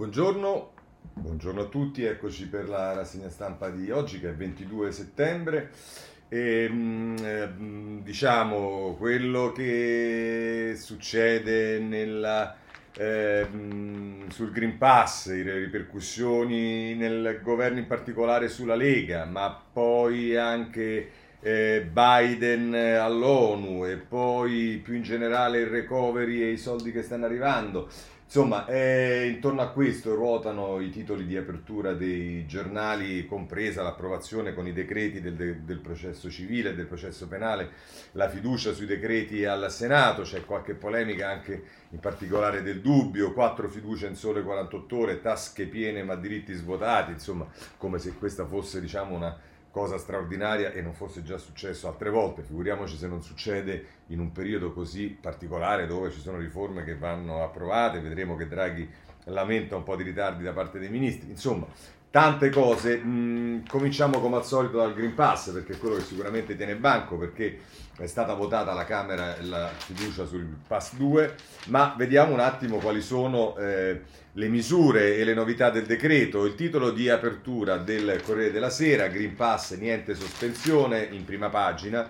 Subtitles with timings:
[0.00, 0.72] Buongiorno,
[1.12, 5.72] buongiorno a tutti, eccoci per la rassegna stampa di oggi che è 22 settembre.
[6.30, 12.56] E, mm, diciamo quello che succede nella,
[12.96, 13.46] eh,
[14.28, 21.86] sul Green Pass, le ripercussioni nel governo in particolare sulla Lega, ma poi anche eh,
[21.92, 27.90] Biden all'ONU e poi più in generale il recovery e i soldi che stanno arrivando.
[28.32, 34.68] Insomma, eh, intorno a questo ruotano i titoli di apertura dei giornali, compresa l'approvazione con
[34.68, 37.70] i decreti del, del processo civile del processo penale,
[38.12, 43.68] la fiducia sui decreti al Senato, c'è qualche polemica anche in particolare del dubbio, quattro
[43.68, 48.80] fiducie in sole 48 ore, tasche piene ma diritti svuotati, insomma, come se questa fosse
[48.80, 49.36] diciamo una
[49.70, 54.32] cosa straordinaria e non fosse già successo altre volte, figuriamoci se non succede in un
[54.32, 58.88] periodo così particolare dove ci sono riforme che vanno approvate, vedremo che Draghi
[59.24, 61.66] lamenta un po' di ritardi da parte dei ministri, insomma
[62.10, 66.56] tante cose, mm, cominciamo come al solito dal Green Pass perché è quello che sicuramente
[66.56, 67.58] tiene banco perché
[67.96, 71.34] è stata votata alla Camera la fiducia sul Pass 2,
[71.66, 73.56] ma vediamo un attimo quali sono...
[73.56, 78.70] Eh, le misure e le novità del decreto, il titolo di apertura del Corriere della
[78.70, 82.08] Sera, Green Pass, niente sospensione, in prima pagina,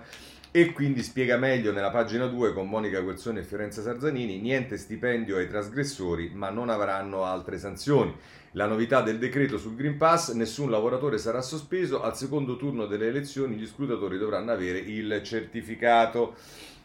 [0.51, 5.37] e quindi spiega meglio nella pagina 2 con Monica Guerzoni e Fiorenza Sarzanini, niente stipendio
[5.37, 8.13] ai trasgressori, ma non avranno altre sanzioni.
[8.55, 13.07] La novità del decreto sul Green Pass, nessun lavoratore sarà sospeso, al secondo turno delle
[13.07, 16.35] elezioni gli scrutatori dovranno avere il certificato.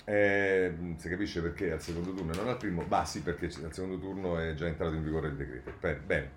[0.05, 2.85] Eh, si capisce perché al secondo turno e non al primo?
[2.85, 5.73] Bah sì, perché al secondo turno è già entrato in vigore il decreto.
[6.07, 6.31] Bene.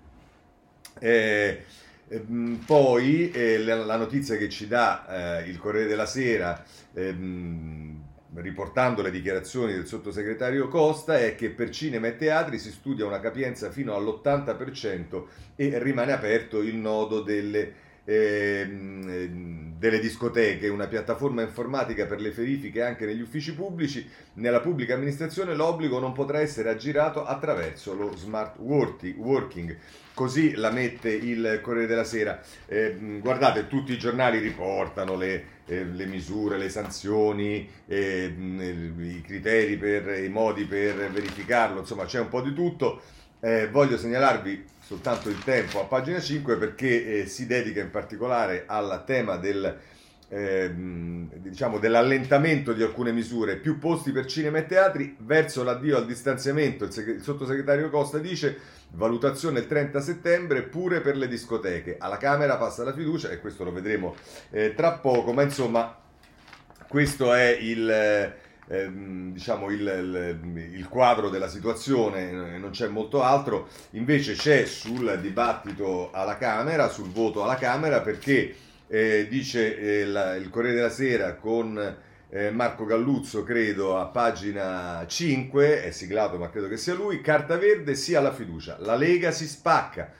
[0.98, 1.64] Eh,
[2.08, 6.60] ehm, poi eh, la, la, notizia che ci dà eh, il Corriere della Sera,
[6.92, 8.02] ehm,
[8.34, 13.20] riportando le dichiarazioni del sottosegretario Costa, è che per cinema e teatri si studia una
[13.20, 15.24] capienza fino all'80%
[15.56, 17.88] e rimane aperto il nodo delle
[19.80, 25.54] delle discoteche, una piattaforma informatica per le verifiche anche negli uffici pubblici, nella pubblica amministrazione
[25.54, 29.76] l'obbligo non potrà essere aggirato attraverso lo smart working.
[30.12, 32.42] Così la mette il Corriere della Sera.
[32.66, 39.76] Eh, guardate, tutti i giornali riportano le, eh, le misure, le sanzioni, eh, i criteri
[39.76, 43.00] per i modi per verificarlo, insomma c'è un po' di tutto.
[43.40, 48.64] Eh, voglio segnalarvi soltanto il tempo a pagina 5 perché eh, si dedica in particolare
[48.66, 49.78] al tema del,
[50.28, 50.68] eh,
[51.36, 56.86] diciamo, dell'allentamento di alcune misure, più posti per cinema e teatri verso l'addio al distanziamento.
[56.86, 58.58] Il, seg- il sottosegretario Costa dice
[58.90, 61.94] valutazione il 30 settembre pure per le discoteche.
[61.96, 64.16] Alla Camera passa la fiducia e questo lo vedremo
[64.50, 65.96] eh, tra poco, ma insomma
[66.88, 68.34] questo è il
[68.70, 75.18] ehm, diciamo il, il, il, quadro della situazione, non c'è molto altro, invece c'è sul
[75.20, 78.54] dibattito alla Camera, sul voto alla Camera, perché
[78.86, 81.96] eh, dice eh, la, il Corriere della Sera con
[82.30, 87.56] eh, Marco Galluzzo, credo, a pagina 5, è siglato ma credo che sia lui, carta
[87.56, 90.12] verde sia la fiducia, la Lega si spacca.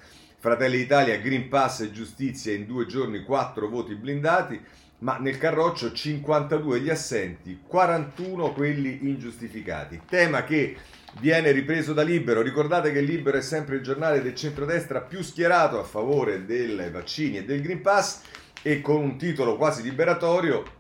[0.43, 4.59] Fratelli d'Italia, Green Pass e giustizia in due giorni, quattro voti blindati
[5.01, 10.03] ma nel carroccio 52 gli assenti, 41 quelli ingiustificati.
[10.09, 10.77] Tema che
[11.21, 12.43] viene ripreso da Libero.
[12.43, 17.39] Ricordate che Libero è sempre il giornale del centrodestra più schierato a favore dei vaccini
[17.39, 18.23] e del Green Pass
[18.63, 20.79] e con un titolo quasi liberatorio.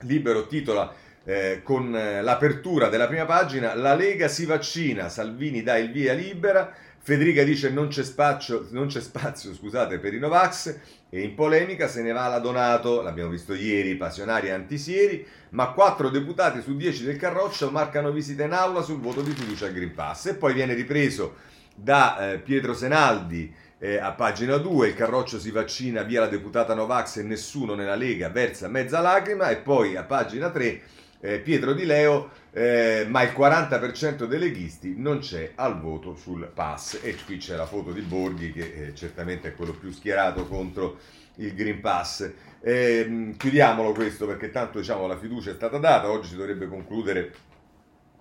[0.00, 0.92] Libero titola
[1.24, 6.14] eh, con eh, l'apertura della prima pagina La Lega si vaccina, Salvini dà il via
[6.14, 6.72] libera.
[7.06, 10.76] Federica dice non c'è spazio, non c'è spazio scusate, per i Novax
[11.08, 15.70] e in polemica se ne va la Donato, l'abbiamo visto ieri, passionari e antisieri, ma
[15.70, 19.72] quattro deputati su dieci del Carroccio marcano visita in aula sul voto di fiducia al
[19.72, 20.26] Green Pass.
[20.26, 21.36] E poi viene ripreso
[21.76, 26.74] da eh, Pietro Senaldi eh, a pagina 2, il Carroccio si vaccina via la deputata
[26.74, 30.82] Novax e nessuno nella Lega versa mezza lacrima e poi a pagina 3
[31.20, 36.50] eh, Pietro Di Leo, eh, ma il 40% dei leghisti non c'è al voto sul
[36.52, 36.98] pass.
[37.02, 40.98] E qui c'è la foto di Borghi, che eh, certamente è quello più schierato contro
[41.36, 42.30] il Green Pass.
[42.60, 47.34] Eh, chiudiamolo questo perché tanto diciamo, la fiducia è stata data, oggi si dovrebbe concludere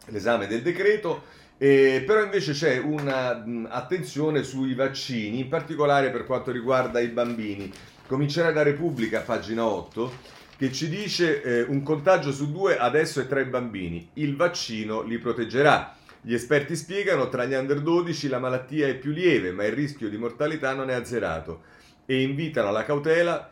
[0.07, 1.44] l'esame del decreto.
[1.57, 7.71] Eh, però invece c'è un'attenzione sui vaccini, in particolare per quanto riguarda i bambini.
[8.07, 13.27] Comincerà da Repubblica, pagina 8 che ci dice eh, un contagio su due adesso è
[13.27, 15.95] tra i bambini, il vaccino li proteggerà.
[16.21, 20.09] Gli esperti spiegano tra gli under 12 la malattia è più lieve, ma il rischio
[20.09, 21.61] di mortalità non è azzerato
[22.05, 23.51] e invitano alla cautela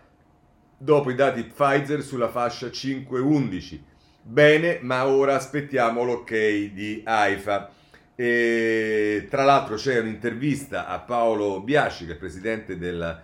[0.78, 3.80] dopo i dati Pfizer sulla fascia 5-11.
[4.22, 7.72] Bene, ma ora aspettiamo l'ok di AIFA.
[8.16, 13.22] E, tra l'altro c'è un'intervista a Paolo Biasci, che è presidente del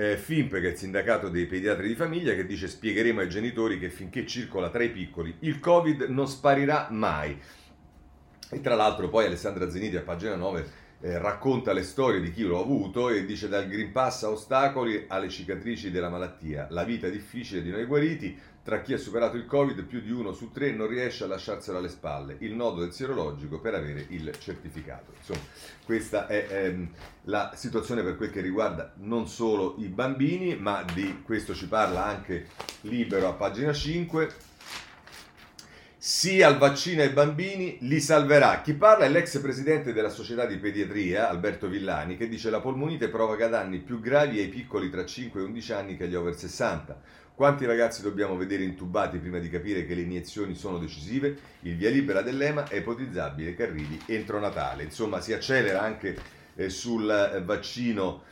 [0.00, 3.78] eh, FIMP, che è il sindacato dei pediatri di famiglia, che dice spiegheremo ai genitori
[3.78, 7.38] che finché circola tra i piccoli il Covid non sparirà mai.
[8.48, 10.66] E tra l'altro poi Alessandra Zeniti a pagina 9
[11.02, 14.30] eh, racconta le storie di chi lo ha avuto e dice dal Green Pass a
[14.30, 16.66] ostacoli alle cicatrici della malattia.
[16.70, 20.32] La vita difficile di noi guariti, tra chi ha superato il Covid più di uno
[20.32, 24.34] su tre non riesce a lasciarselo alle spalle, il nodo del sierologico per avere il
[24.38, 25.12] certificato.
[25.16, 25.40] Insomma,
[25.84, 26.88] questa è ehm,
[27.24, 32.04] la situazione per quel che riguarda non solo i bambini, ma di questo ci parla
[32.04, 32.46] anche
[32.82, 34.48] Libero a pagina 5
[36.02, 38.62] sì al vaccino ai bambini, li salverà.
[38.62, 43.10] Chi parla è l'ex presidente della società di pediatria, Alberto Villani, che dice la polmonite
[43.10, 47.02] provoca danni più gravi ai piccoli tra 5 e 11 anni che agli over 60.
[47.34, 51.36] Quanti ragazzi dobbiamo vedere intubati prima di capire che le iniezioni sono decisive?
[51.60, 54.82] Il via libera dell'EMA è ipotizzabile che arrivi entro Natale.
[54.82, 56.16] Insomma, si accelera anche
[56.56, 58.22] eh, sul eh, vaccino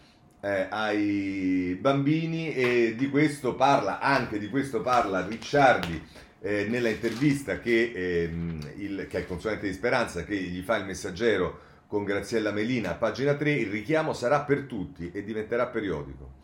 [0.41, 6.01] eh, ai bambini e di questo parla, anche di questo parla Ricciardi
[6.41, 10.77] eh, nella intervista che, ehm, il, che è il consulente di Speranza che gli fa
[10.77, 15.67] il messaggero con Graziella Melina a pagina 3, il richiamo sarà per tutti e diventerà
[15.67, 16.37] periodico.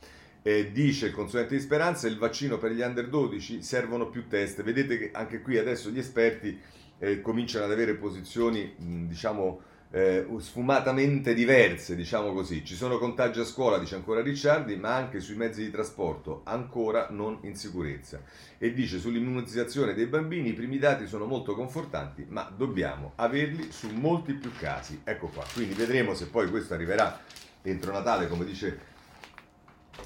[0.46, 4.62] Eh, dice il consulente di Speranza, il vaccino per gli under 12 servono più test.
[4.62, 6.60] Vedete che anche qui adesso gli esperti
[6.98, 12.62] eh, cominciano ad avere posizioni, mh, diciamo, eh, sfumatamente diverse, diciamo così.
[12.62, 17.08] Ci sono contagi a scuola, dice ancora Ricciardi, ma anche sui mezzi di trasporto, ancora
[17.08, 18.20] non in sicurezza.
[18.58, 23.88] E dice sull'immunizzazione dei bambini i primi dati sono molto confortanti, ma dobbiamo averli su
[23.88, 25.00] molti più casi.
[25.04, 27.18] Ecco qua, quindi vedremo se poi questo arriverà
[27.62, 28.92] entro Natale, come dice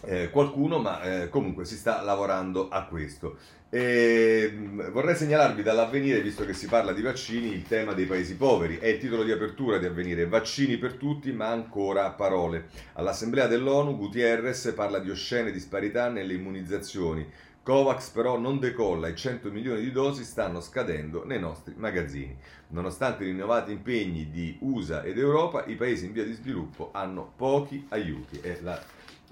[0.03, 3.37] eh, qualcuno, ma eh, comunque si sta lavorando a questo.
[3.71, 4.51] E,
[4.93, 8.79] vorrei segnalarvi dall'avvenire, visto che si parla di vaccini, il tema dei paesi poveri.
[8.79, 10.27] È il titolo di apertura di avvenire.
[10.27, 12.69] Vaccini per tutti, ma ancora parole.
[12.95, 17.27] All'Assemblea dell'ONU Gutierrez parla di oscene disparità nelle immunizzazioni.
[17.63, 22.35] Covax però non decolla e 100 milioni di dosi stanno scadendo nei nostri magazzini.
[22.69, 27.31] Nonostante i rinnovati impegni di USA ed Europa, i paesi in via di sviluppo hanno
[27.37, 28.41] pochi aiuti.
[28.41, 28.81] È la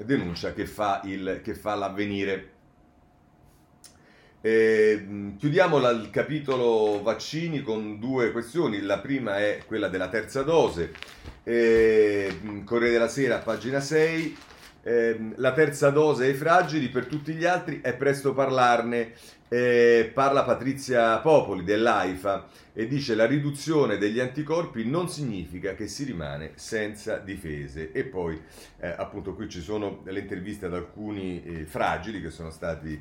[0.04, 2.54] denuncia che fa, il, che fa l'avvenire.
[4.40, 8.80] Eh, chiudiamo la, il capitolo vaccini con due questioni.
[8.82, 10.92] La prima è quella della terza dose.
[11.42, 14.36] Eh, Corriere della Sera, pagina 6.
[14.82, 19.14] Eh, la terza dose ai fragili, per tutti gli altri è presto parlarne.
[19.48, 26.02] Eh, parla Patrizia Popoli dell'AIFA e dice la riduzione degli anticorpi non significa che si
[26.02, 27.92] rimane senza difese.
[27.92, 28.40] E poi
[28.80, 33.00] eh, appunto qui ci sono le interviste ad alcuni eh, fragili che sono stati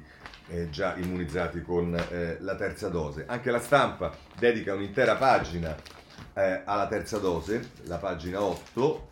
[0.50, 3.26] eh, già immunizzati con eh, la terza dose.
[3.28, 5.76] Anche la stampa dedica un'intera pagina
[6.36, 9.08] eh, alla terza dose, la pagina 8,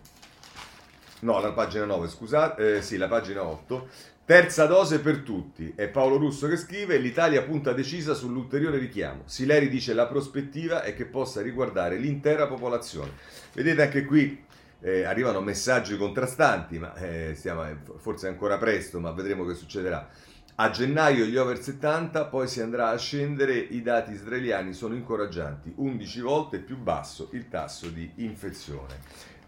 [1.22, 4.12] no, la pagina 9, scusate, sì, la pagina 8.
[4.26, 5.74] Terza dose per tutti.
[5.76, 9.24] È Paolo Russo che scrive: L'Italia punta decisa sull'ulteriore richiamo.
[9.26, 13.12] Sileri dice: La prospettiva è che possa riguardare l'intera popolazione.
[13.52, 14.42] Vedete anche qui
[14.80, 17.66] eh, arrivano messaggi contrastanti, ma eh, stiamo,
[17.98, 20.08] forse è ancora presto, ma vedremo che succederà.
[20.56, 25.74] A gennaio gli over 70, poi si andrà a scendere, i dati israeliani sono incoraggianti,
[25.76, 29.00] 11 volte più basso il tasso di infezione.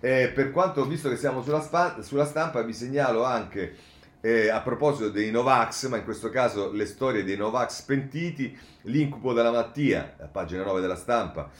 [0.02, 3.94] Eh, per quanto, visto che siamo sulla, spa, sulla stampa, vi segnalo anche
[4.26, 9.34] eh, a proposito dei Novax, ma in questo caso le storie dei Novax pentiti, l'incubo
[9.34, 11.52] della mattia, a pagina 9 della stampa,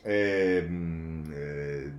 [0.00, 1.92] ehm, eh,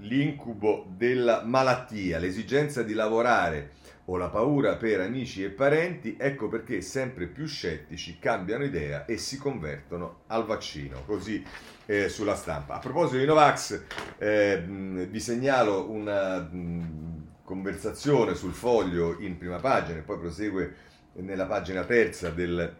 [0.00, 3.70] l'incubo della malattia, l'esigenza di lavorare
[4.06, 9.18] o la paura per amici e parenti, ecco perché sempre più scettici cambiano idea e
[9.18, 11.44] si convertono al vaccino, così
[11.86, 12.74] eh, sulla stampa.
[12.74, 13.82] A proposito di Novax,
[14.18, 20.74] eh, vi segnalo una mh, conversazione sul foglio in prima pagina e poi prosegue
[21.16, 22.74] nella pagina terza del,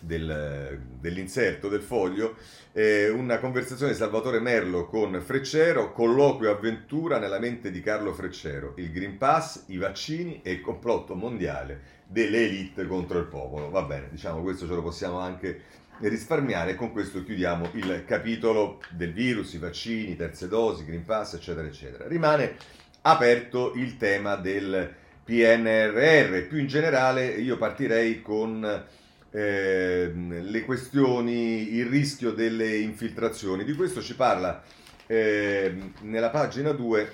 [0.00, 2.36] del, dell'inserto del foglio,
[2.72, 8.74] eh, una conversazione di Salvatore Merlo con Freccero, colloquio avventura nella mente di Carlo Freccero,
[8.76, 13.70] il Green Pass, i vaccini e il complotto mondiale delle elite contro il popolo.
[13.70, 18.80] Va bene, diciamo questo ce lo possiamo anche risparmiare e con questo chiudiamo il capitolo
[18.90, 22.08] del virus, i vaccini, terze dosi, Green Pass, eccetera, eccetera.
[22.08, 24.94] Rimane aperto il tema del
[25.24, 28.84] PNRR, più in generale io partirei con
[29.30, 33.64] eh, le questioni, il rischio delle infiltrazioni.
[33.64, 34.62] Di questo ci parla
[35.06, 37.12] eh, nella pagina 2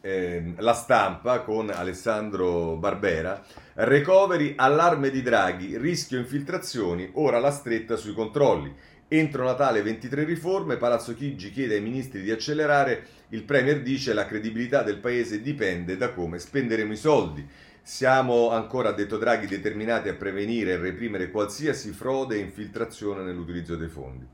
[0.00, 3.42] eh, la stampa con Alessandro Barbera.
[3.74, 8.74] Recovery, allarme di Draghi, rischio infiltrazioni, ora la stretta sui controlli.
[9.10, 14.26] Entro Natale 23 riforme, Palazzo Chigi chiede ai ministri di accelerare, il Premier dice la
[14.26, 17.48] credibilità del Paese dipende da come spenderemo i soldi.
[17.80, 23.76] Siamo ancora, ha detto Draghi, determinati a prevenire e reprimere qualsiasi frode e infiltrazione nell'utilizzo
[23.76, 24.26] dei fondi.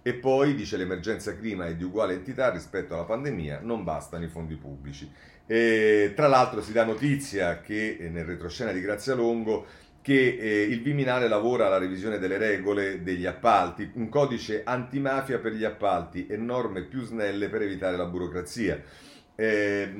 [0.00, 4.28] E poi, dice l'emergenza clima è di uguale entità rispetto alla pandemia, non bastano i
[4.28, 5.10] fondi pubblici.
[5.46, 9.66] E, tra l'altro si dà notizia che eh, nel retroscena di Grazia Longo
[10.02, 15.52] che eh, il Viminale lavora alla revisione delle regole degli appalti, un codice antimafia per
[15.52, 18.82] gli appalti e norme più snelle per evitare la burocrazia.
[19.36, 19.94] Eh,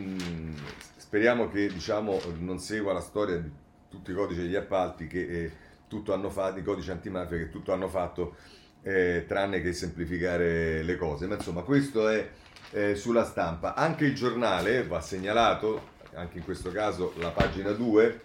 [0.97, 3.50] speriamo che diciamo, non segua la storia di
[3.88, 5.52] tutti i codici degli appalti che eh,
[5.87, 8.35] tutto hanno fatto, i codici antimafia che tutto hanno fatto
[8.82, 11.26] eh, tranne che semplificare le cose.
[11.26, 12.28] Ma insomma, questo è
[12.73, 13.75] eh, sulla stampa.
[13.75, 18.21] Anche il giornale va segnalato, anche in questo caso la pagina 2,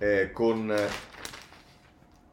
[0.00, 0.74] eh, con,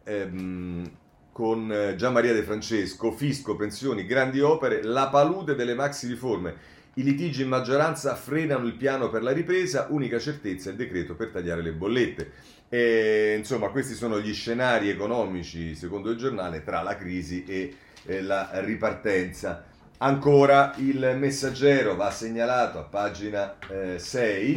[0.05, 0.91] ehm,
[1.31, 6.75] con Gian Maria De Francesco, fisco, pensioni, grandi opere, la palude delle maxi riforme.
[6.93, 11.29] I litigi in maggioranza frenano il piano per la ripresa, unica certezza il decreto per
[11.29, 12.31] tagliare le bollette.
[12.69, 18.21] E, insomma, questi sono gli scenari economici, secondo il giornale, tra la crisi e, e
[18.21, 19.65] la ripartenza.
[20.00, 24.55] Ancora il messaggero va segnalato a pagina eh, 6.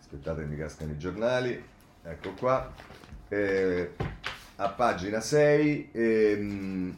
[0.00, 1.69] Aspettate, mi cascano i giornali
[2.02, 2.72] ecco qua,
[3.28, 3.90] eh,
[4.56, 6.94] a pagina 6, ehm,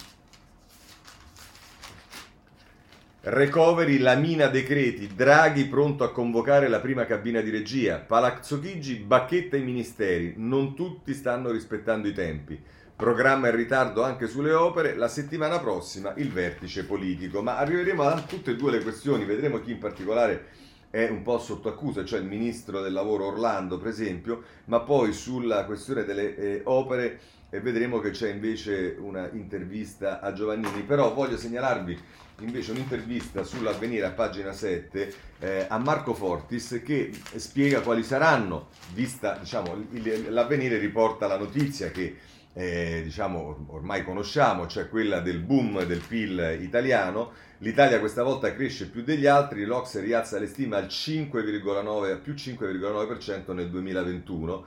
[3.24, 8.96] Recovery, la mina decreti, Draghi pronto a convocare la prima cabina di regia, Palazzo Chigi
[8.96, 12.60] bacchetta i ministeri, non tutti stanno rispettando i tempi.
[12.96, 17.42] Programma in ritardo anche sulle opere, la settimana prossima il vertice politico.
[17.42, 20.46] Ma arriveremo a tutte e due le questioni, vedremo chi in particolare
[20.92, 25.14] è un po' sotto accusa, cioè il ministro del lavoro Orlando per esempio, ma poi
[25.14, 27.18] sulla questione delle eh, opere
[27.48, 31.98] eh, vedremo che c'è invece una intervista a Giovannini, però voglio segnalarvi
[32.40, 39.38] invece un'intervista sull'avvenire a pagina 7 eh, a Marco Fortis che spiega quali saranno, vista
[39.38, 42.16] diciamo, il, l'avvenire riporta la notizia che
[42.52, 47.32] eh, diciamo ormai conosciamo, cioè quella del boom del PIL italiano,
[47.62, 53.54] L'Italia questa volta cresce più degli altri, l'Ox rialza le stime al 5,9, più 5,9%
[53.54, 54.66] nel 2021.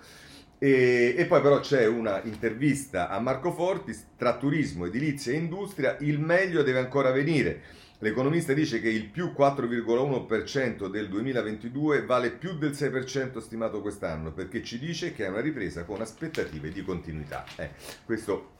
[0.57, 5.97] E, e, poi però c'è una intervista a Marco Fortis tra turismo, edilizia e industria,
[5.99, 7.61] il meglio deve ancora venire.
[7.99, 14.63] L'economista dice che il più 4,1% del 2022 vale più del 6% stimato quest'anno, perché
[14.63, 17.43] ci dice che è una ripresa con aspettative di continuità.
[17.57, 17.71] Eh,
[18.05, 18.51] questo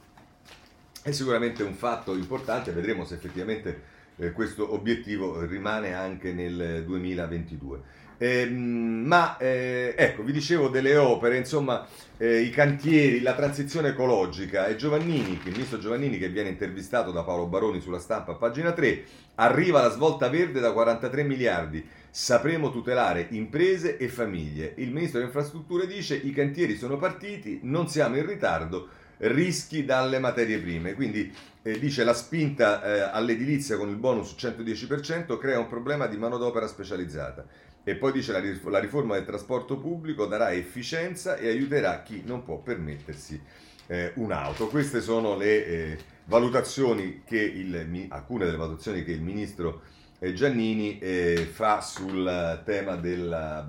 [1.00, 8.04] è sicuramente un fatto importante, vedremo se effettivamente eh, questo obiettivo rimane anche nel 2022.
[8.18, 14.66] Eh, ma eh, ecco, vi dicevo delle opere, insomma, eh, i cantieri, la transizione ecologica
[14.68, 18.72] e Giovannini, il ministro Giovannini che viene intervistato da Paolo Baroni sulla stampa a pagina
[18.72, 19.04] 3,
[19.34, 21.86] arriva la svolta verde da 43 miliardi.
[22.08, 24.72] Sapremo tutelare imprese e famiglie.
[24.76, 30.18] Il ministro delle infrastrutture dice i cantieri sono partiti, non siamo in ritardo, rischi dalle
[30.18, 30.94] materie prime.
[30.94, 31.32] Quindi
[31.62, 36.66] eh, dice la spinta eh, all'edilizia con il bonus 110% crea un problema di manodopera
[36.66, 37.44] specializzata.
[37.82, 42.42] E poi dice la, la riforma del trasporto pubblico darà efficienza e aiuterà chi non
[42.42, 43.40] può permettersi
[43.86, 44.66] eh, un'auto.
[44.68, 49.82] Queste sono le eh, valutazioni che il, alcune delle valutazioni che il ministro
[50.18, 53.68] eh, Giannini eh, fa sul tema della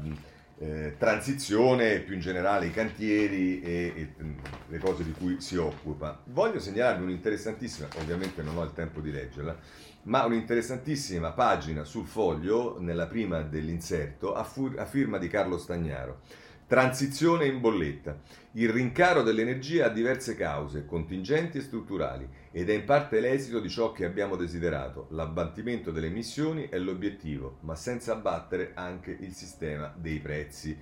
[0.59, 4.13] eh, transizione, più in generale i cantieri e, e,
[4.67, 6.21] le cose di cui si occupa.
[6.25, 9.55] Voglio segnalarvi un'interessantissima, ovviamente non ho il tempo di leggerla,
[10.03, 16.21] ma un'interessantissima pagina sul foglio, nella prima dell'inserto, a, fur- a firma di Carlo Stagnaro.
[16.65, 18.19] Transizione in bolletta.
[18.53, 23.69] Il rincaro dell'energia ha diverse cause, contingenti e strutturali, ed è in parte l'esito di
[23.69, 25.05] ciò che abbiamo desiderato.
[25.11, 30.75] L'abbattimento delle emissioni è l'obiettivo, ma senza abbattere anche il sistema dei prezzi.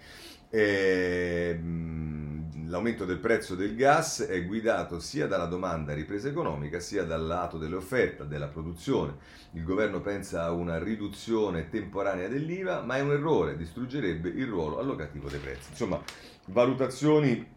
[0.50, 7.04] E, ehm, l'aumento del prezzo del gas è guidato sia dalla domanda ripresa economica sia
[7.04, 9.18] dal lato dell'offerta, della produzione.
[9.52, 14.80] Il governo pensa a una riduzione temporanea dell'IVA, ma è un errore, distruggerebbe il ruolo
[14.80, 15.72] allocativo dei prezzi.
[15.72, 16.02] Insomma,
[16.46, 17.52] valutazioni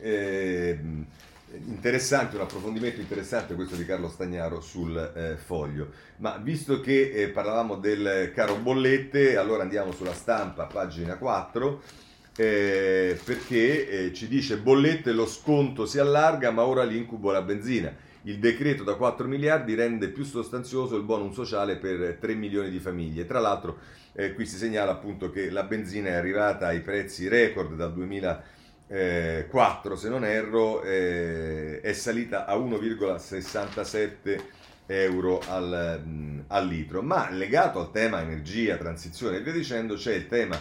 [0.00, 0.80] eh,
[1.64, 5.90] interessante, un approfondimento interessante questo di Carlo Stagnaro sul eh, foglio.
[6.18, 11.82] Ma visto che eh, parlavamo del caro bollette, allora andiamo sulla stampa, pagina 4,
[12.36, 17.94] eh, perché eh, ci dice bollette lo sconto si allarga, ma ora l'incubo la benzina.
[18.22, 22.80] Il decreto da 4 miliardi rende più sostanzioso il bonus sociale per 3 milioni di
[22.80, 23.24] famiglie.
[23.24, 23.78] Tra l'altro,
[24.14, 28.54] eh, qui si segnala appunto che la benzina è arrivata ai prezzi record dal 2000
[28.88, 34.40] eh, 4 se non erro, eh, è salita a 1,67
[34.86, 37.02] euro al, mh, al, litro.
[37.02, 40.58] Ma legato al tema energia, transizione e via dicendo, c'è il tema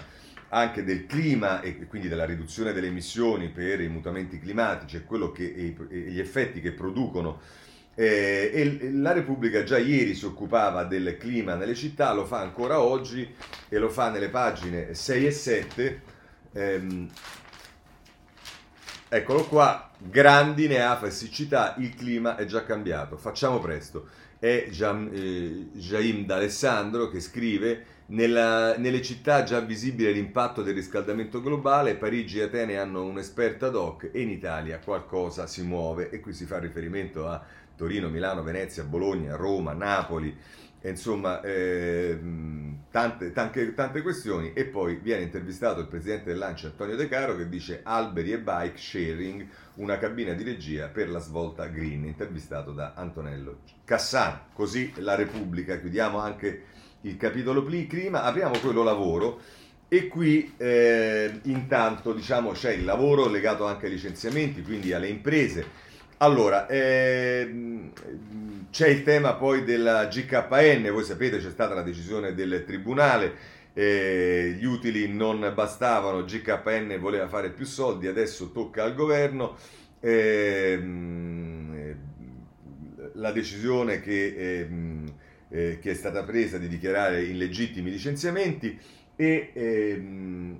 [0.49, 5.53] anche del clima e quindi della riduzione delle emissioni per i mutamenti climatici e, che,
[5.55, 7.39] e, e gli effetti che producono.
[7.97, 12.81] Eh, e la Repubblica già ieri si occupava del clima nelle città, lo fa ancora
[12.81, 13.33] oggi
[13.69, 16.01] e lo fa nelle pagine 6 e 7.
[16.53, 17.09] Ehm,
[19.07, 24.07] Eccolo qua, grandine, afa e siccità, il clima è già cambiato, facciamo presto.
[24.39, 31.39] È Jam, eh, Jaim D'Alessandro che scrive nella, nelle città già visibile l'impatto del riscaldamento
[31.39, 36.33] globale, Parigi e Atene hanno un'esperta hoc e in Italia qualcosa si muove e qui
[36.33, 37.43] si fa riferimento a
[37.75, 40.35] Torino, Milano, Venezia, Bologna, Roma, Napoli,
[40.89, 42.19] insomma eh,
[42.91, 44.53] tante, tante, tante, questioni.
[44.53, 48.77] E poi viene intervistato il presidente dell'ANCI Antonio De Caro che dice alberi e bike
[48.77, 54.47] sharing una cabina di regia per la svolta green intervistato da Antonello Cassano.
[54.53, 55.79] Così la Repubblica.
[55.79, 56.63] Chiudiamo anche
[57.01, 58.23] il capitolo clima.
[58.23, 59.39] Apriamo quello lavoro.
[59.87, 65.93] E qui eh, intanto diciamo c'è il lavoro legato anche ai licenziamenti quindi alle imprese
[66.17, 67.91] allora, ehm,
[68.71, 74.55] c'è il tema poi della GKN, voi sapete c'è stata la decisione del Tribunale, eh,
[74.57, 79.55] gli utili non bastavano, GKN voleva fare più soldi, adesso tocca al governo.
[79.99, 81.55] Ehm,
[83.15, 85.05] la decisione che, ehm,
[85.49, 88.77] eh, che, è stata presa di dichiarare illegittimi licenziamenti
[89.15, 90.59] e ehm,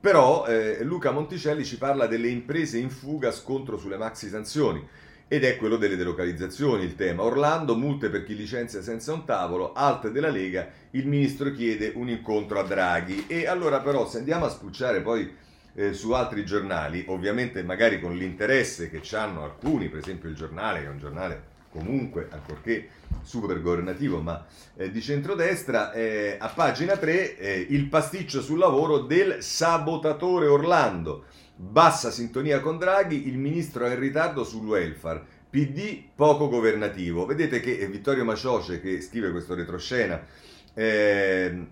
[0.00, 4.86] però eh, Luca Monticelli ci parla delle imprese in fuga scontro sulle maxi sanzioni
[5.28, 7.22] ed è quello delle delocalizzazioni il tema.
[7.22, 12.08] Orlando, multe per chi licenzia senza un tavolo, alte della Lega, il ministro chiede un
[12.08, 13.24] incontro a Draghi.
[13.26, 15.34] E allora però se andiamo a spucciare poi
[15.74, 20.80] eh, su altri giornali, ovviamente magari con l'interesse che hanno alcuni, per esempio il giornale,
[20.80, 22.88] che è un giornale comunque, ancorché
[23.22, 24.44] super governativo, ma
[24.76, 31.24] eh, di centrodestra, eh, a pagina 3 eh, il pasticcio sul lavoro del sabotatore Orlando.
[31.54, 35.34] Bassa sintonia con Draghi, il ministro è in ritardo sul welfare.
[35.48, 37.24] PD poco governativo.
[37.24, 40.20] Vedete che Vittorio Macioce, che scrive questo retroscena
[40.74, 41.66] ehm,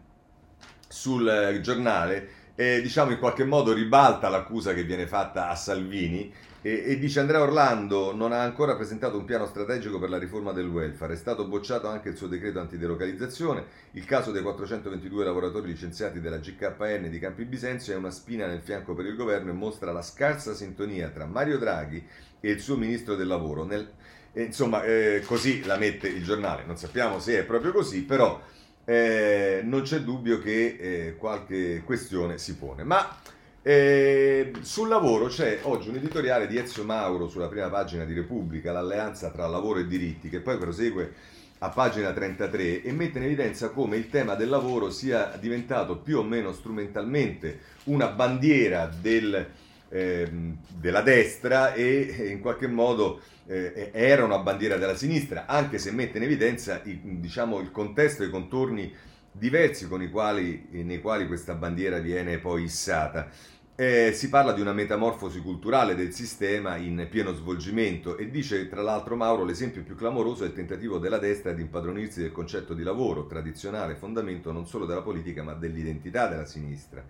[0.88, 6.32] sul giornale, eh, diciamo in qualche modo ribalta l'accusa che viene fatta a Salvini
[6.66, 10.50] e, e, dice Andrea Orlando non ha ancora presentato un piano strategico per la riforma
[10.52, 15.66] del welfare, è stato bocciato anche il suo decreto antidelocalizzazione, il caso dei 422 lavoratori
[15.66, 19.52] licenziati della GKN di Campi Bisenzio è una spina nel fianco per il governo e
[19.52, 22.02] mostra la scarsa sintonia tra Mario Draghi
[22.40, 23.64] e il suo ministro del lavoro.
[23.64, 23.86] Nel,
[24.32, 28.40] eh, insomma, eh, così la mette il giornale, non sappiamo se è proprio così, però
[28.86, 32.84] eh, non c'è dubbio che eh, qualche questione si pone.
[32.84, 33.18] Ma
[33.66, 38.72] eh, sul lavoro c'è oggi un editoriale di Ezio Mauro sulla prima pagina di Repubblica,
[38.72, 41.14] l'alleanza tra lavoro e diritti, che poi prosegue
[41.60, 46.18] a pagina 33 e mette in evidenza come il tema del lavoro sia diventato più
[46.18, 49.46] o meno strumentalmente una bandiera del,
[49.88, 50.30] eh,
[50.68, 56.18] della destra e in qualche modo eh, era una bandiera della sinistra, anche se mette
[56.18, 58.92] in evidenza il, diciamo, il contesto e i contorni
[59.36, 63.28] diversi i quali, nei quali questa bandiera viene poi issata.
[63.76, 68.82] Eh, si parla di una metamorfosi culturale del sistema in pieno svolgimento e dice tra
[68.82, 72.84] l'altro Mauro l'esempio più clamoroso è il tentativo della destra di impadronirsi del concetto di
[72.84, 77.04] lavoro, tradizionale fondamento non solo della politica ma dell'identità della sinistra.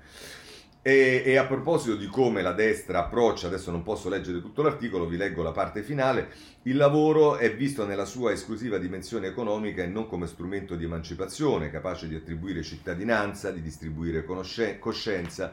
[0.80, 5.06] E, e, a proposito di come la destra approccia, adesso non posso leggere tutto l'articolo,
[5.06, 6.28] vi leggo la parte finale,
[6.62, 11.70] il lavoro è visto nella sua esclusiva dimensione economica e non come strumento di emancipazione,
[11.70, 15.52] capace di attribuire cittadinanza, di distribuire conoscenza, coscienza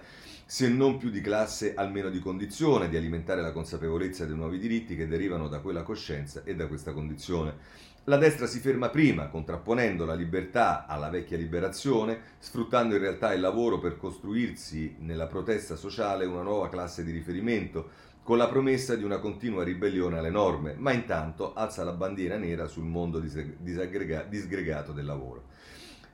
[0.52, 4.98] se non più di classe, almeno di condizione, di alimentare la consapevolezza dei nuovi diritti
[4.98, 7.56] che derivano da quella coscienza e da questa condizione.
[8.04, 13.40] La destra si ferma prima, contrapponendo la libertà alla vecchia liberazione, sfruttando in realtà il
[13.40, 17.90] lavoro per costruirsi nella protesta sociale una nuova classe di riferimento,
[18.22, 22.68] con la promessa di una continua ribellione alle norme, ma intanto alza la bandiera nera
[22.68, 25.51] sul mondo disgregato del lavoro.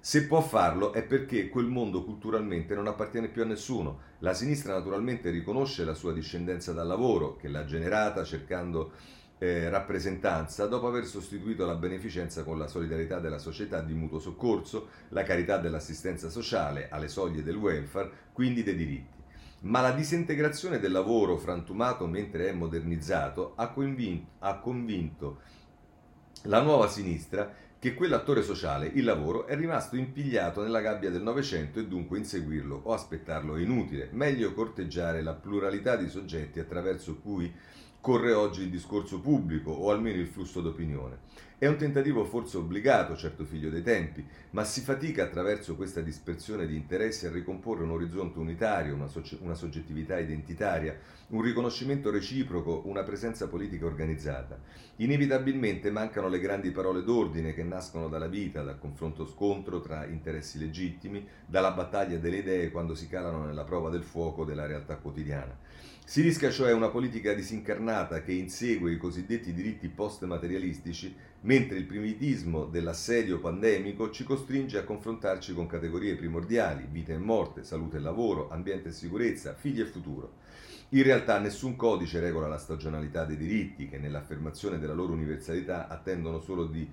[0.08, 4.00] Se può farlo è perché quel mondo culturalmente non appartiene più a nessuno.
[4.20, 8.92] La sinistra naturalmente riconosce la sua discendenza dal lavoro, che l'ha generata cercando
[9.38, 14.88] eh, rappresentanza dopo aver sostituito la beneficenza con la solidarietà della società di mutuo soccorso,
[15.10, 19.18] la carità dell'assistenza sociale alle soglie del welfare, quindi dei diritti.
[19.64, 23.74] Ma la disintegrazione del lavoro frantumato mentre è modernizzato ha
[24.40, 25.40] ha convinto
[26.44, 31.80] la nuova sinistra che quell'attore sociale, il lavoro, è rimasto impigliato nella gabbia del Novecento
[31.80, 34.10] e dunque inseguirlo o aspettarlo è inutile.
[34.14, 37.54] Meglio corteggiare la pluralità di soggetti attraverso cui
[38.00, 41.18] corre oggi il discorso pubblico o almeno il flusso d'opinione.
[41.60, 46.68] È un tentativo forse obbligato, certo figlio dei tempi, ma si fatica attraverso questa dispersione
[46.68, 50.96] di interessi a ricomporre un orizzonte unitario, una, so- una soggettività identitaria,
[51.30, 54.60] un riconoscimento reciproco, una presenza politica organizzata.
[54.98, 60.60] Inevitabilmente mancano le grandi parole d'ordine che nascono dalla vita, dal confronto scontro tra interessi
[60.60, 65.58] legittimi, dalla battaglia delle idee quando si calano nella prova del fuoco della realtà quotidiana.
[66.10, 72.64] Si rischia cioè una politica disincarnata che insegue i cosiddetti diritti post-materialistici, mentre il primitismo
[72.64, 78.50] dell'assedio pandemico ci costringe a confrontarci con categorie primordiali, vita e morte, salute e lavoro,
[78.50, 80.36] ambiente e sicurezza, figli e futuro.
[80.92, 86.40] In realtà nessun codice regola la stagionalità dei diritti, che nell'affermazione della loro universalità attendono
[86.40, 86.90] solo di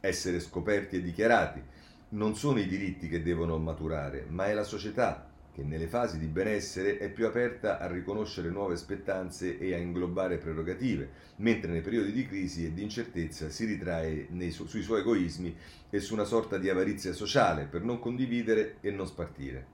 [0.00, 1.60] essere scoperti e dichiarati.
[2.08, 6.26] Non sono i diritti che devono maturare, ma è la società che nelle fasi di
[6.26, 12.10] benessere è più aperta a riconoscere nuove spettanze e a inglobare prerogative, mentre nei periodi
[12.10, 15.56] di crisi e di incertezza si ritrae su- sui suoi egoismi
[15.90, 19.66] e su una sorta di avarizia sociale per non condividere e non spartire.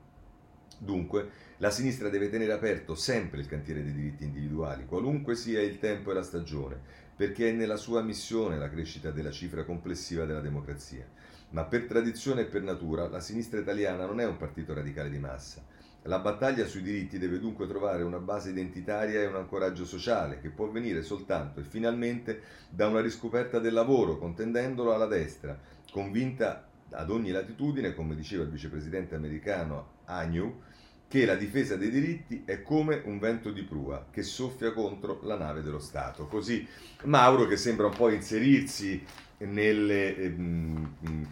[0.77, 5.79] Dunque, la sinistra deve tenere aperto sempre il cantiere dei diritti individuali, qualunque sia il
[5.79, 6.79] tempo e la stagione,
[7.17, 11.07] perché è nella sua missione la crescita della cifra complessiva della democrazia.
[11.51, 15.19] Ma per tradizione e per natura la sinistra italiana non è un partito radicale di
[15.19, 15.63] massa.
[16.05, 20.49] La battaglia sui diritti deve dunque trovare una base identitaria e un ancoraggio sociale che
[20.49, 25.59] può venire soltanto e finalmente da una riscoperta del lavoro, contendendolo alla destra,
[25.93, 30.63] convinta ad ogni latitudine, come diceva il vicepresidente americano Agnew,
[31.07, 35.37] che la difesa dei diritti è come un vento di prua che soffia contro la
[35.37, 36.27] nave dello Stato.
[36.29, 36.67] Così
[37.05, 39.05] Mauro che sembra un po' inserirsi
[39.41, 40.35] nelle eh,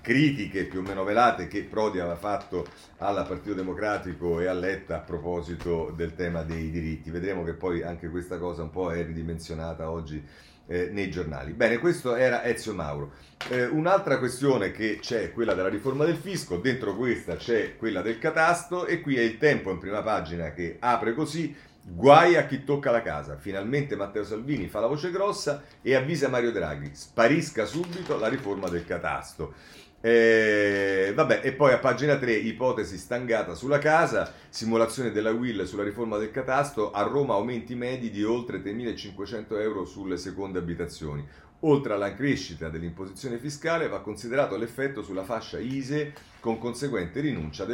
[0.00, 2.66] critiche più o meno velate che Prodi aveva fatto
[2.98, 7.10] al Partito Democratico e a Letta a proposito del tema dei diritti.
[7.10, 10.24] Vedremo che poi anche questa cosa un po' è ridimensionata oggi
[10.68, 11.52] eh, nei giornali.
[11.52, 13.12] Bene, questo era Ezio Mauro.
[13.50, 18.02] Eh, un'altra questione che c'è è quella della riforma del fisco, dentro questa c'è quella
[18.02, 21.54] del catasto e qui è il tempo in prima pagina che apre così
[21.90, 23.36] Guai a chi tocca la casa.
[23.38, 28.68] Finalmente Matteo Salvini fa la voce grossa e avvisa Mario Draghi: sparisca subito la riforma
[28.68, 29.54] del catasto.
[30.00, 35.82] Eh, vabbè, e poi a pagina 3, ipotesi stangata sulla casa, simulazione della Will sulla
[35.82, 41.26] riforma del catasto, a Roma aumenti medi di oltre 3.500 euro sulle seconde abitazioni.
[41.62, 47.66] Oltre alla crescita dell'imposizione fiscale va considerato l'effetto sulla fascia ISE con conseguente rinuncia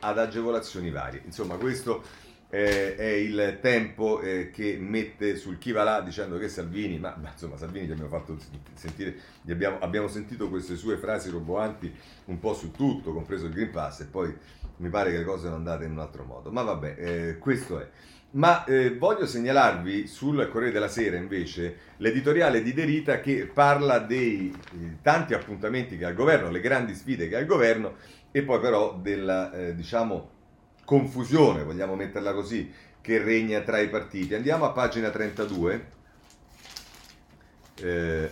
[0.00, 1.22] ad agevolazioni varie.
[1.24, 2.02] Insomma, questo
[2.50, 7.16] eh, è il tempo eh, che mette sul chi va là dicendo che Salvini, ma,
[7.20, 8.36] ma insomma Salvini gli abbiamo fatto
[8.74, 9.16] sentire,
[9.48, 11.92] abbiamo, abbiamo, sentito queste sue frasi roboanti
[12.26, 14.36] un po' su tutto, compreso il Green Pass, e poi
[14.78, 16.50] mi pare che le cose sono andate in un altro modo.
[16.50, 17.88] Ma vabbè, eh, questo è.
[18.32, 24.54] Ma eh, voglio segnalarvi sul Corriere della Sera invece l'editoriale di Derita che parla dei
[24.72, 27.94] eh, tanti appuntamenti che ha il governo, le grandi sfide che ha il governo
[28.30, 30.38] e poi però della, eh, diciamo,
[30.90, 32.68] confusione, vogliamo metterla così,
[33.00, 34.34] che regna tra i partiti.
[34.34, 35.86] Andiamo a pagina 32,
[37.76, 38.30] eh,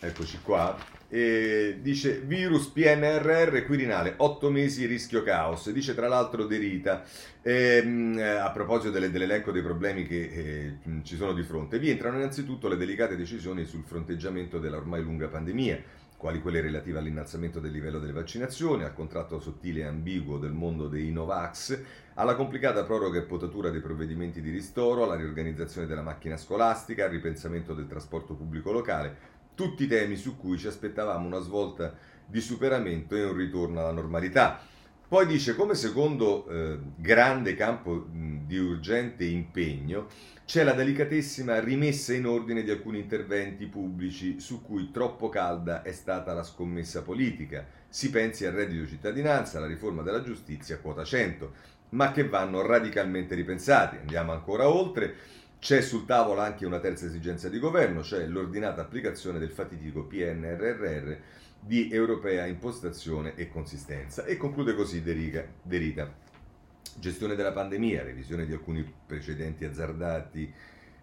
[0.00, 0.76] eccoci qua,
[1.08, 7.04] e dice virus PNRR Quirinale, 8 mesi rischio caos, dice tra l'altro De Rita,
[7.42, 12.16] ehm, a proposito delle, dell'elenco dei problemi che eh, ci sono di fronte, vi entrano
[12.16, 15.80] innanzitutto le delicate decisioni sul fronteggiamento della ormai lunga pandemia,
[16.16, 20.88] quali quelle relative all'innalzamento del livello delle vaccinazioni, al contratto sottile e ambiguo del mondo
[20.88, 21.78] dei Novax,
[22.14, 27.10] alla complicata proroga e potatura dei provvedimenti di ristoro, alla riorganizzazione della macchina scolastica, al
[27.10, 31.94] ripensamento del trasporto pubblico locale, tutti temi su cui ci aspettavamo una svolta
[32.26, 34.60] di superamento e un ritorno alla normalità.
[35.08, 40.08] Poi dice, come secondo eh, grande campo mh, di urgente impegno,
[40.46, 45.90] c'è la delicatissima rimessa in ordine di alcuni interventi pubblici su cui troppo calda è
[45.90, 47.66] stata la scommessa politica.
[47.88, 51.52] Si pensi al reddito di cittadinanza, alla riforma della giustizia, quota 100,
[51.90, 53.96] ma che vanno radicalmente ripensati.
[53.96, 55.14] Andiamo ancora oltre.
[55.58, 61.16] C'è sul tavolo anche una terza esigenza di governo, cioè l'ordinata applicazione del fatidico PNRR
[61.58, 64.24] di europea impostazione e consistenza.
[64.24, 66.24] E conclude così Derita.
[66.98, 70.52] Gestione della pandemia, revisione di alcuni precedenti azzardati,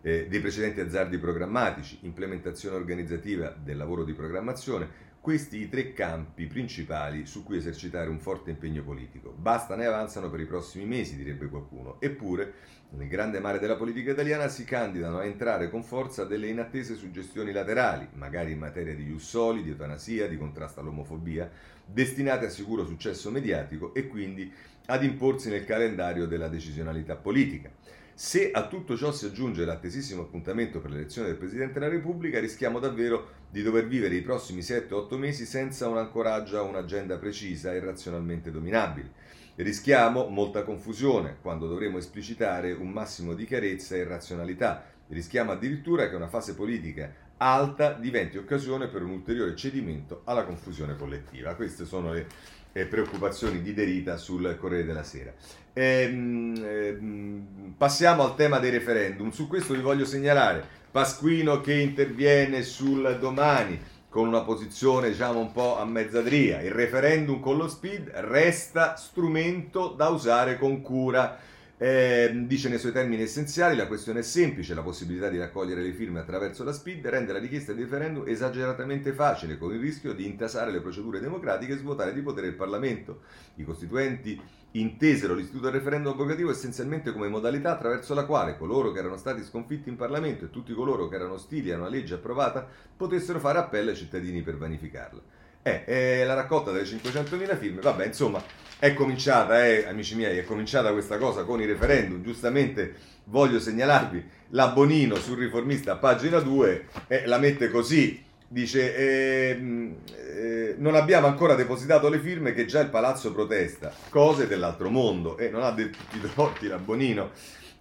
[0.01, 6.47] eh, dei precedenti azzardi programmatici, implementazione organizzativa del lavoro di programmazione, questi i tre campi
[6.47, 9.31] principali su cui esercitare un forte impegno politico.
[9.31, 12.01] Basta ne avanzano per i prossimi mesi, direbbe qualcuno.
[12.01, 12.53] Eppure,
[12.89, 17.53] nel grande mare della politica italiana si candidano a entrare con forza delle inattese suggestioni
[17.53, 21.49] laterali, magari in materia di jussoli, di eutanasia, di contrasto all'omofobia,
[21.85, 24.51] destinate a sicuro successo mediatico e quindi
[24.87, 27.71] ad imporsi nel calendario della decisionalità politica.
[28.15, 32.77] Se a tutto ciò si aggiunge l'attesissimo appuntamento per l'elezione del Presidente della Repubblica, rischiamo
[32.77, 37.79] davvero di dover vivere i prossimi 7-8 mesi senza un ancoraggio a un'agenda precisa e
[37.79, 39.11] razionalmente dominabile.
[39.55, 44.83] Rischiamo molta confusione quando dovremo esplicitare un massimo di chiarezza e razionalità.
[45.07, 47.11] Rischiamo addirittura che una fase politica
[47.43, 51.55] alta diventi occasione per un ulteriore cedimento alla confusione collettiva.
[51.55, 52.27] Queste sono le
[52.71, 55.33] eh, preoccupazioni di Derita sul Corriere della Sera.
[55.73, 59.29] Ehm, ehm, passiamo al tema dei referendum.
[59.31, 63.79] Su questo vi voglio segnalare Pasquino che interviene sul domani
[64.09, 66.61] con una posizione diciamo un po' a mezzadria.
[66.61, 71.37] Il referendum con lo speed resta strumento da usare con cura.
[71.75, 75.91] Eh, dice nei suoi termini essenziali la questione è semplice, la possibilità di raccogliere le
[75.91, 80.25] firme attraverso la SPID rende la richiesta di referendum esageratamente facile, con il rischio di
[80.25, 83.21] intasare le procedure democratiche e svuotare di potere il Parlamento.
[83.55, 84.39] I costituenti
[84.75, 89.43] intesero l'istituto del referendum abrogativo essenzialmente come modalità attraverso la quale coloro che erano stati
[89.43, 93.59] sconfitti in Parlamento e tutti coloro che erano ostili a una legge approvata potessero fare
[93.59, 95.21] appello ai cittadini per vanificarla.
[95.63, 98.43] Eh, eh, la raccolta delle 500.000 firme, vabbè, insomma,
[98.83, 102.21] è cominciata, eh, amici miei, è cominciata questa cosa con i referendum.
[102.21, 102.95] Giustamente
[103.27, 108.21] voglio segnalarvi la Bonino sul riformista, pagina 2, eh, la mette così.
[108.45, 114.47] Dice, eh, eh, non abbiamo ancora depositato le firme che già il palazzo protesta, cose
[114.47, 117.31] dell'altro mondo, e non ha detto i torti la Bonino.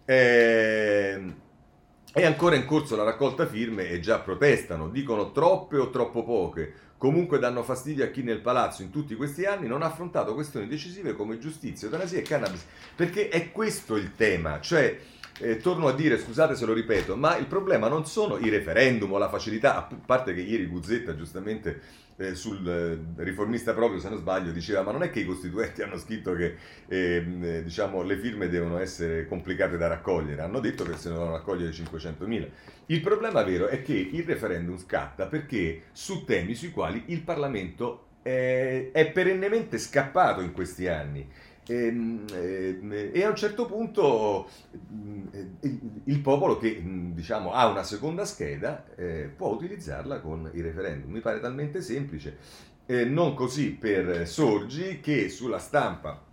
[0.05, 1.21] Eh,
[2.12, 6.75] è ancora in corso la raccolta firme e già protestano, dicono troppe o troppo poche
[7.03, 10.69] comunque danno fastidio a chi nel palazzo in tutti questi anni non ha affrontato questioni
[10.69, 12.65] decisive come giustizia, eutanasia e cannabis.
[12.95, 15.01] Perché è questo il tema, cioè
[15.41, 19.11] eh, torno a dire, scusate se lo ripeto, ma il problema non sono i referendum
[19.11, 21.81] o la facilità, a parte che ieri Guzzetta giustamente
[22.16, 25.83] eh, sul eh, riformista proprio, se non sbaglio, diceva ma non è che i costituenti
[25.83, 26.57] hanno scritto che
[26.88, 31.14] ehm, eh, diciamo, le firme devono essere complicate da raccogliere, hanno detto che se ne
[31.14, 32.48] devono raccogliere 500.000.
[32.87, 38.07] Il problema vero è che il referendum scatta perché su temi sui quali il Parlamento
[38.22, 41.29] è, è perennemente scappato in questi anni.
[41.73, 44.49] E, ehm, ehm, e, a un certo punto
[45.33, 46.83] eh, il popolo che
[47.15, 51.11] diciamo, ha una seconda scheda eh, può utilizzarla con i referendum.
[51.11, 52.37] Mi pare talmente semplice,
[52.87, 56.31] eh, non così per Sorgi che sulla stampa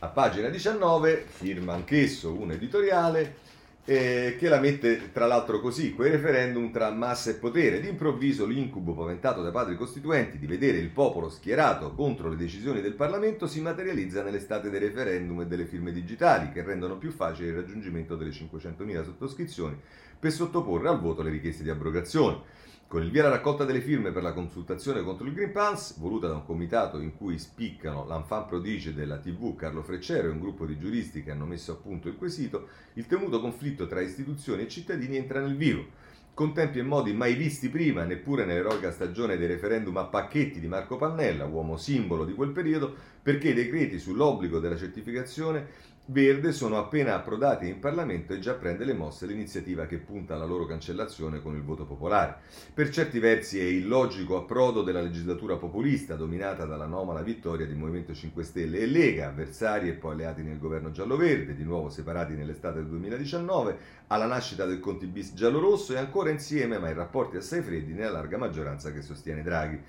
[0.00, 3.36] a pagina 19 firma anch'esso un editoriale
[3.84, 7.80] eh, che la mette tra l'altro così, quei referendum tra massa e potere.
[7.80, 12.94] D'improvviso l'incubo paventato dai padri costituenti di vedere il popolo schierato contro le decisioni del
[12.94, 17.56] Parlamento si materializza nell'estate dei referendum e delle firme digitali che rendono più facile il
[17.56, 19.76] raggiungimento delle 500.000 sottoscrizioni
[20.18, 22.60] per sottoporre al voto le richieste di abrogazione.
[22.92, 26.26] Con il via la raccolta delle firme per la consultazione contro il Green Pass, voluta
[26.26, 30.66] da un comitato in cui spiccano l'enfant prodige della TV Carlo Freccero e un gruppo
[30.66, 34.68] di giuristi che hanno messo a punto il quesito, il temuto conflitto tra istituzioni e
[34.68, 35.86] cittadini entra nel vivo.
[36.34, 40.68] Con tempi e modi mai visti prima, neppure nell'eroica stagione dei referendum a pacchetti di
[40.68, 45.66] Marco Pannella, uomo simbolo di quel periodo, perché i decreti sull'obbligo della certificazione
[46.06, 50.44] Verde sono appena approdati in Parlamento e già prende le mosse l'iniziativa che punta alla
[50.44, 52.38] loro cancellazione con il voto popolare.
[52.74, 58.14] Per certi versi è il logico approdo della legislatura populista dominata dall'anomala vittoria di Movimento
[58.14, 62.78] 5 Stelle e Lega, avversari e poi alleati nel governo giallo-verde, di nuovo separati nell'estate
[62.78, 67.62] del 2019, alla nascita del Conti bis giallo-rosso e ancora insieme ma in rapporti assai
[67.62, 69.80] freddi nella larga maggioranza che sostiene Draghi.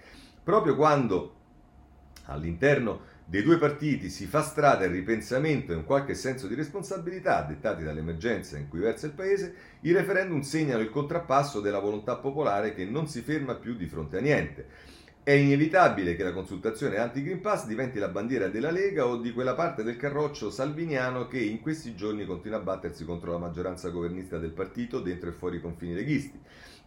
[0.44, 1.42] Proprio quando
[2.26, 7.42] all'interno dei due partiti si fa strada il ripensamento e un qualche senso di responsabilità
[7.44, 12.74] dettati dall'emergenza in cui versa il Paese, i referendum segnano il contrappasso della volontà popolare
[12.74, 14.68] che non si ferma più di fronte a niente.
[15.24, 19.56] È inevitabile che la consultazione anti-Green Pass diventi la bandiera della Lega o di quella
[19.56, 24.38] parte del carroccio salviniano che in questi giorni continua a battersi contro la maggioranza governista
[24.38, 26.38] del partito dentro e fuori i confini leghisti.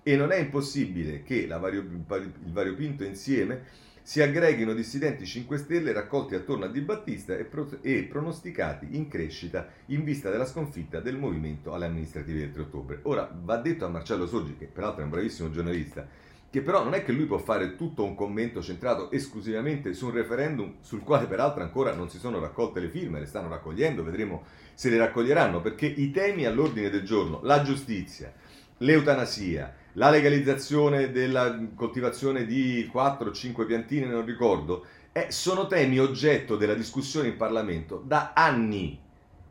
[0.02, 6.36] E non è impossibile che vario, il variopinto insieme si aggreghino dissidenti 5 Stelle raccolti
[6.36, 11.16] attorno a Di Battista e, pro- e, pronosticati in crescita in vista della sconfitta del
[11.16, 13.00] movimento alle amministrative del 3 ottobre.
[13.02, 16.06] Ora va detto a Marcello Sorgi, che peraltro è un bravissimo giornalista,
[16.48, 20.12] che però non è che lui può fare tutto un commento centrato esclusivamente su un
[20.12, 24.44] referendum sul quale peraltro ancora non si sono raccolte le firme, le stanno raccogliendo, vedremo
[24.72, 28.32] se le raccoglieranno, perché i temi all'ordine del giorno, la giustizia,
[28.78, 36.74] l'eutanasia, la legalizzazione della coltivazione di 4-5 piantine, non ricordo, eh, sono temi oggetto della
[36.74, 39.00] discussione in Parlamento da anni.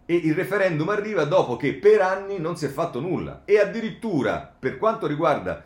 [0.06, 3.42] E il referendum arriva dopo che per anni non si è fatto nulla.
[3.46, 5.64] E addirittura per quanto riguarda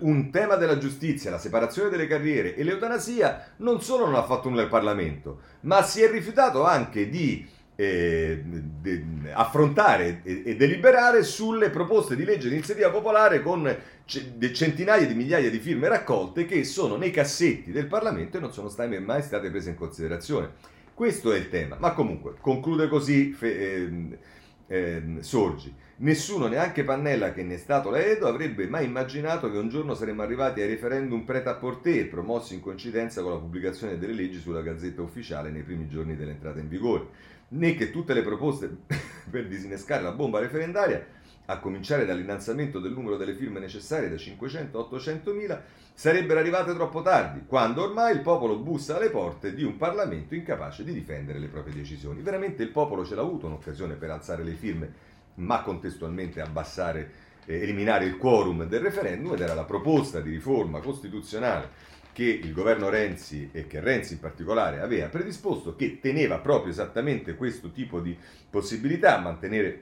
[0.00, 4.50] un tema della giustizia, la separazione delle carriere e l'eutanasia, non solo non ha fatto
[4.50, 7.48] nulla il Parlamento, ma si è rifiutato anche di
[7.80, 13.72] eh, de, affrontare e, e, deliberare sulle proposte di legge di iniziativa popolare con
[14.04, 18.52] c- centinaia di migliaia di firme raccolte che sono nei cassetti del Parlamento e non
[18.52, 20.50] sono state, mai state prese in considerazione.
[20.92, 21.76] Questo è il tema.
[21.78, 24.18] Ma comunque, conclude così fe- eh,
[24.66, 25.72] eh, Sorgi.
[25.98, 30.22] Nessuno, neanche Pannella che ne è stato l'Edo, avrebbe mai immaginato che un giorno saremmo
[30.22, 35.50] arrivati ai referendum pret-à-porter, promossi in coincidenza con la pubblicazione delle leggi sulla Gazzetta Ufficiale
[35.50, 38.70] nei primi giorni dell'entrata in vigore né che tutte le proposte
[39.30, 41.06] per disinnescare la bomba referendaria,
[41.50, 45.62] a cominciare dall'innalzamento del numero delle firme necessarie da 500 a 800 mila,
[45.94, 50.84] sarebbero arrivate troppo tardi, quando ormai il popolo bussa alle porte di un Parlamento incapace
[50.84, 52.20] di difendere le proprie decisioni.
[52.20, 54.92] Veramente il popolo ce l'ha avuto un'occasione per alzare le firme,
[55.36, 57.10] ma contestualmente abbassare,
[57.46, 61.70] eh, eliminare il quorum del referendum ed era la proposta di riforma costituzionale
[62.18, 67.36] che il governo Renzi e che Renzi in particolare aveva predisposto, che teneva proprio esattamente
[67.36, 68.18] questo tipo di
[68.50, 69.80] possibilità, mantenere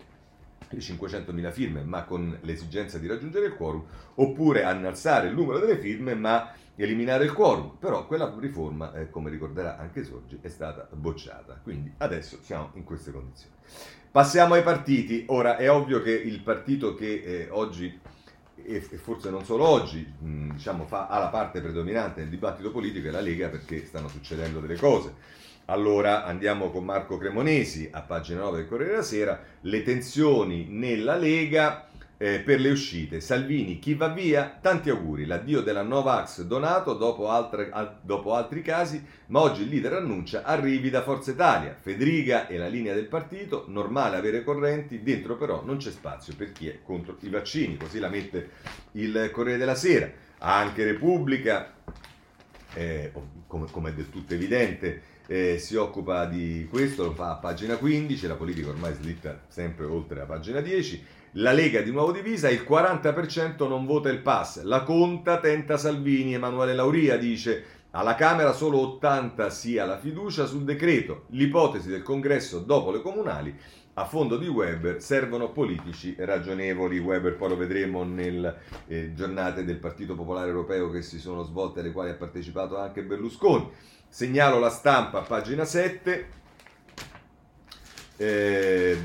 [0.68, 3.82] le 500.000 firme ma con l'esigenza di raggiungere il quorum,
[4.16, 7.78] oppure annalzare il numero delle firme ma eliminare il quorum.
[7.78, 11.58] Però quella riforma, eh, come ricorderà anche Sorgi, è stata bocciata.
[11.62, 13.54] Quindi adesso siamo in queste condizioni.
[14.10, 15.24] Passiamo ai partiti.
[15.28, 17.98] Ora è ovvio che il partito che eh, oggi
[18.66, 23.08] e, forse non solo oggi, mh, diciamo, fa, ha la parte predominante nel dibattito politico
[23.08, 25.14] è la Lega perché stanno succedendo delle cose.
[25.66, 31.16] Allora andiamo con Marco Cremonesi a pagina 9 del Corriere della Sera, le tensioni nella
[31.16, 31.85] Lega
[32.18, 33.20] eh, per le uscite.
[33.20, 34.58] Salvini, chi va via?
[34.60, 35.26] Tanti auguri.
[35.26, 40.42] L'addio della Novax donato dopo, altre, al, dopo, altri casi, ma oggi il leader annuncia
[40.42, 41.76] arrivi da Forza Italia.
[41.78, 46.52] Federica e la linea del partito, normale avere correnti, dentro però non c'è spazio per
[46.52, 48.50] chi è contro i vaccini, così la mette
[48.92, 50.10] il Corriere della Sera.
[50.38, 51.74] Anche Repubblica,
[52.74, 53.12] eh,
[53.46, 57.76] come, come è del tutto evidente, eh, si occupa di questo, lo fa a pagina
[57.76, 61.04] 15, la politica ormai slitta sempre oltre la pagina 10
[61.36, 64.62] la Lega di nuovo divisa, il 40% non vota il pass.
[64.62, 70.64] La conta tenta Salvini, Emanuele Lauria dice alla Camera solo 80 sia la fiducia sul
[70.64, 71.24] decreto.
[71.28, 73.54] L'ipotesi del congresso dopo le comunali
[73.98, 76.98] a fondo di Weber servono politici ragionevoli.
[76.98, 81.80] Weber poi lo vedremo nelle eh, giornate del Partito Popolare Europeo che si sono svolte
[81.80, 83.68] alle quali ha partecipato anche Berlusconi.
[84.08, 86.28] Segnalo la stampa, pagina 7.
[88.16, 88.98] Eh,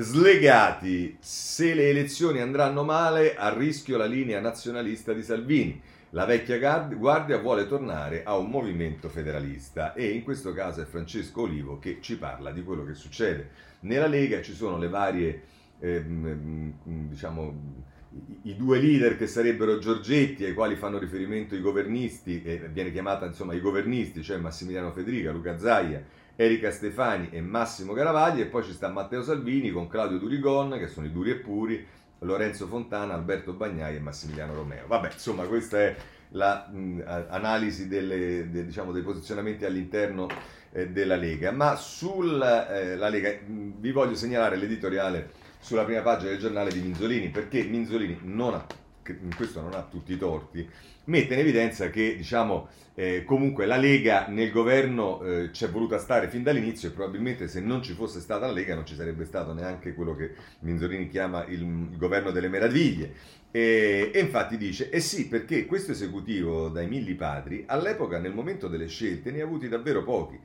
[0.00, 5.80] Slegati, se le elezioni andranno male, a rischio la linea nazionalista di Salvini.
[6.10, 11.42] La vecchia guardia vuole tornare a un movimento federalista e in questo caso è Francesco
[11.42, 13.50] Olivo che ci parla di quello che succede.
[13.80, 15.42] Nella Lega ci sono le varie,
[15.80, 16.04] eh,
[16.84, 17.86] diciamo,
[18.42, 23.26] i due leader che sarebbero Giorgetti ai quali fanno riferimento i governisti, e viene chiamata
[23.26, 26.00] insomma i governisti, cioè Massimiliano Federica, Luca Zaia
[26.40, 30.86] Erika Stefani e Massimo Garavagli e poi ci sta Matteo Salvini con Claudio Durigon che
[30.86, 31.84] sono i duri e puri,
[32.20, 34.86] Lorenzo Fontana, Alberto Bagnai e Massimiliano Romeo.
[34.86, 35.96] Vabbè, insomma, questa è
[36.28, 40.28] l'analisi de, diciamo, dei posizionamenti all'interno
[40.70, 41.50] eh, della Lega.
[41.50, 46.78] Ma sulla eh, Lega mh, vi voglio segnalare l'editoriale sulla prima pagina del giornale di
[46.78, 48.64] Minzolini, perché Minzolini non ha,
[49.12, 50.68] in questo non ha tutti i torti,
[51.04, 56.28] mette in evidenza che diciamo, eh, comunque la Lega nel governo eh, è voluta stare
[56.28, 59.52] fin dall'inizio e probabilmente se non ci fosse stata la Lega non ci sarebbe stato
[59.52, 63.36] neanche quello che Minzolini chiama il, il governo delle meraviglie.
[63.50, 68.68] E, e, infatti dice, eh sì, perché questo esecutivo dai milli padri all'epoca nel momento
[68.68, 70.38] delle scelte ne ha avuti davvero pochi.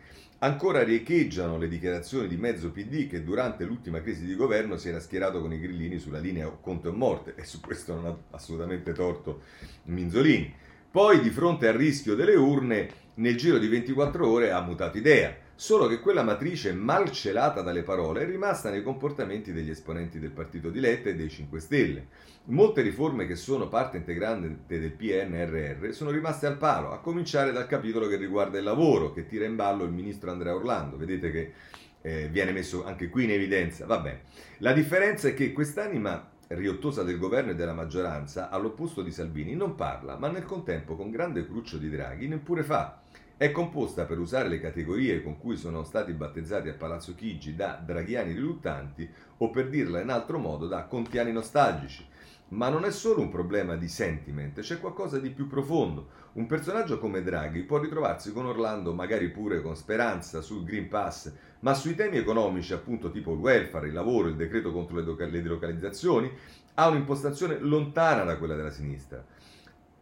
[0.44, 5.00] Ancora riecheggiano le dichiarazioni di mezzo PD che durante l'ultima crisi di governo si era
[5.00, 8.92] schierato con i grillini sulla linea conto e morte e su questo non ha assolutamente
[8.92, 9.44] torto
[9.84, 10.54] Minzolini.
[10.92, 15.34] Poi di fronte al rischio delle urne nel giro di 24 ore ha mutato idea,
[15.56, 20.32] solo che quella matrice mal celata dalle parole è rimasta nei comportamenti degli esponenti del
[20.32, 22.08] partito di Letta e dei 5 Stelle.
[22.46, 27.68] Molte riforme che sono parte integrante del PNRR sono rimaste al palo, a cominciare dal
[27.68, 30.98] capitolo che riguarda il lavoro, che tira in ballo il ministro Andrea Orlando.
[30.98, 31.54] Vedete che
[32.02, 33.86] eh, viene messo anche qui in evidenza.
[33.86, 34.20] Vabbè.
[34.58, 39.76] La differenza è che quest'anima riottosa del governo e della maggioranza, all'opposto di Salvini, non
[39.76, 43.02] parla, ma nel contempo con grande cruccio di Draghi neppure fa.
[43.36, 47.82] È composta, per usare le categorie con cui sono stati battezzati a Palazzo Chigi, da
[47.84, 52.06] draghiani riluttanti o per dirla in altro modo da contiani nostalgici.
[52.50, 56.10] Ma non è solo un problema di sentiment, c'è qualcosa di più profondo.
[56.34, 61.34] Un personaggio come Draghi può ritrovarsi con Orlando, magari pure con speranza, sul Green Pass,
[61.62, 66.32] ma sui temi economici, appunto tipo il welfare, il lavoro, il decreto contro le, delocalizzazioni,
[66.76, 69.26] ha un'impostazione lontana da quella della sinistra.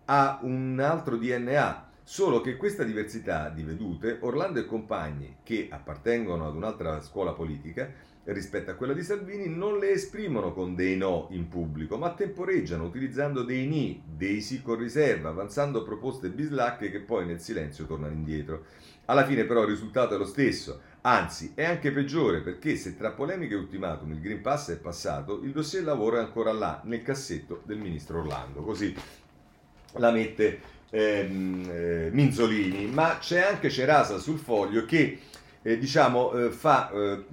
[0.06, 6.45] Ha un altro DNA, Solo che questa diversità di vedute, Orlando e compagni, che appartengono
[6.45, 7.89] ad un'altra scuola politica,
[8.26, 12.84] rispetto a quella di Salvini, non le esprimono con dei no in pubblico, ma temporeggiano
[12.84, 18.12] utilizzando dei ni, dei sì con riserva, avanzando proposte bislacche che poi nel silenzio tornano
[18.12, 18.66] indietro.
[19.05, 23.12] Alla fine però il risultato è lo stesso, anzi è anche peggiore perché se tra
[23.12, 27.03] polemiche e ultimatum il Green Pass è passato, il dossier lavoro è ancora là, nel
[27.03, 28.64] cassetto del ministro Orlando.
[28.64, 28.93] Così
[29.93, 35.18] la mette ehm, eh, Minzolini, ma c'è anche Cerasa sul foglio che
[35.64, 37.26] eh, diciamo, eh, fa eh,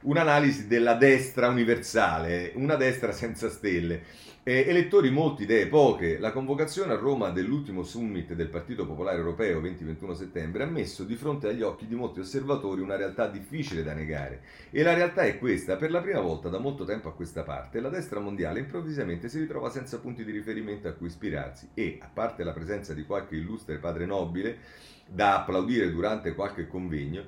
[0.00, 4.22] un'analisi della destra universale, una destra senza stelle.
[4.46, 6.18] Eh, elettori molti, idee poche.
[6.18, 11.14] La convocazione a Roma dell'ultimo summit del Partito Popolare Europeo 20-21 settembre ha messo di
[11.14, 14.42] fronte agli occhi di molti osservatori una realtà difficile da negare.
[14.70, 17.80] E la realtà è questa: per la prima volta da molto tempo a questa parte,
[17.80, 22.10] la destra mondiale improvvisamente si ritrova senza punti di riferimento a cui ispirarsi e, a
[22.12, 24.58] parte la presenza di qualche illustre padre nobile
[25.06, 27.24] da applaudire durante qualche convegno,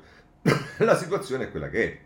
[0.79, 1.99] la situazione è quella che è.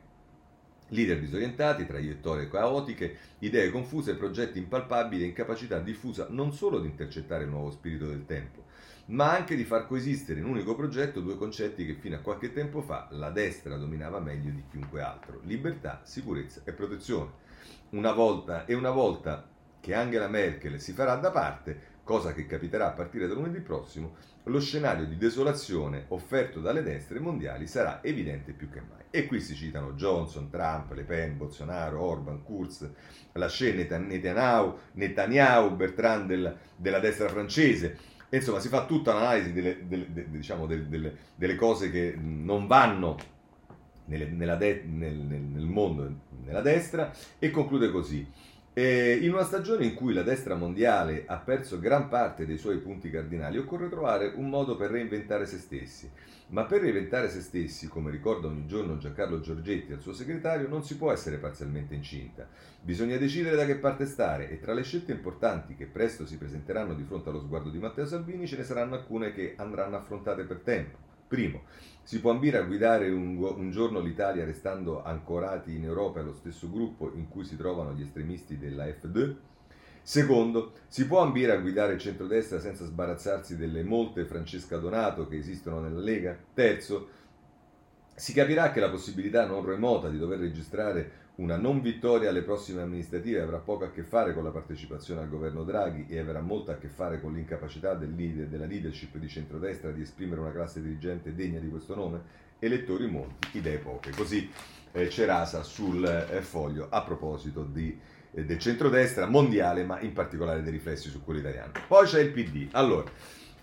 [0.92, 7.44] Leader disorientati, traiettorie caotiche, idee confuse, progetti impalpabili e incapacità diffusa non solo di intercettare
[7.44, 8.64] il nuovo spirito del tempo,
[9.06, 12.52] ma anche di far coesistere in un unico progetto due concetti che fino a qualche
[12.52, 17.30] tempo fa la destra dominava meglio di chiunque altro: libertà, sicurezza e protezione.
[17.90, 19.48] Una volta e una volta
[19.80, 24.16] che Angela Merkel si farà da parte, cosa che capiterà a partire da lunedì prossimo,
[24.44, 29.04] lo scenario di desolazione offerto dalle destre mondiali sarà evidente più che mai.
[29.10, 32.88] E qui si citano Johnson, Trump, Le Pen, Bolsonaro, Orban, Kurz,
[33.32, 37.98] Lachey, Netanyahu, Netanyahu Bertrand del, della destra francese.
[38.28, 43.16] E insomma, si fa tutta un'analisi delle, delle, delle, diciamo, delle cose che non vanno
[44.04, 46.08] nelle, de, nel, nel mondo,
[46.44, 48.26] nella destra, e conclude così.
[48.72, 52.78] E in una stagione in cui la destra mondiale ha perso gran parte dei suoi
[52.78, 56.08] punti cardinali, occorre trovare un modo per reinventare se stessi.
[56.50, 60.84] Ma per reinventare se stessi, come ricorda ogni giorno Giancarlo Giorgetti al suo segretario, non
[60.84, 62.46] si può essere parzialmente incinta.
[62.80, 66.94] Bisogna decidere da che parte stare e tra le scelte importanti che presto si presenteranno
[66.94, 70.58] di fronte allo sguardo di Matteo Salvini ce ne saranno alcune che andranno affrontate per
[70.58, 71.09] tempo.
[71.30, 71.62] Primo,
[72.02, 76.68] si può ambire a guidare un, un, giorno l'Italia restando ancorati in Europa allo stesso
[76.68, 79.36] gruppo in cui si trovano gli estremisti della FD?
[80.02, 85.36] Secondo, si può ambire a guidare il centrodestra senza sbarazzarsi delle molte Francesca Donato che
[85.36, 86.36] esistono nella Lega?
[86.52, 87.10] Terzo,
[88.12, 92.82] si capirà che la possibilità non remota di dover registrare una non vittoria alle prossime
[92.82, 96.70] amministrative avrà poco a che fare con la partecipazione al governo Draghi e avrà molto
[96.70, 100.82] a che fare con l'incapacità del leader, della leadership di centrodestra di esprimere una classe
[100.82, 102.48] dirigente degna di questo nome?
[102.58, 104.10] Elettori molti, idee poche.
[104.10, 104.50] Così
[104.92, 107.98] eh, Cerasa sul eh, foglio a proposito di,
[108.32, 111.72] eh, del centrodestra mondiale, ma in particolare dei riflessi su quello italiano.
[111.88, 112.68] Poi c'è il PD.
[112.72, 113.10] Allora,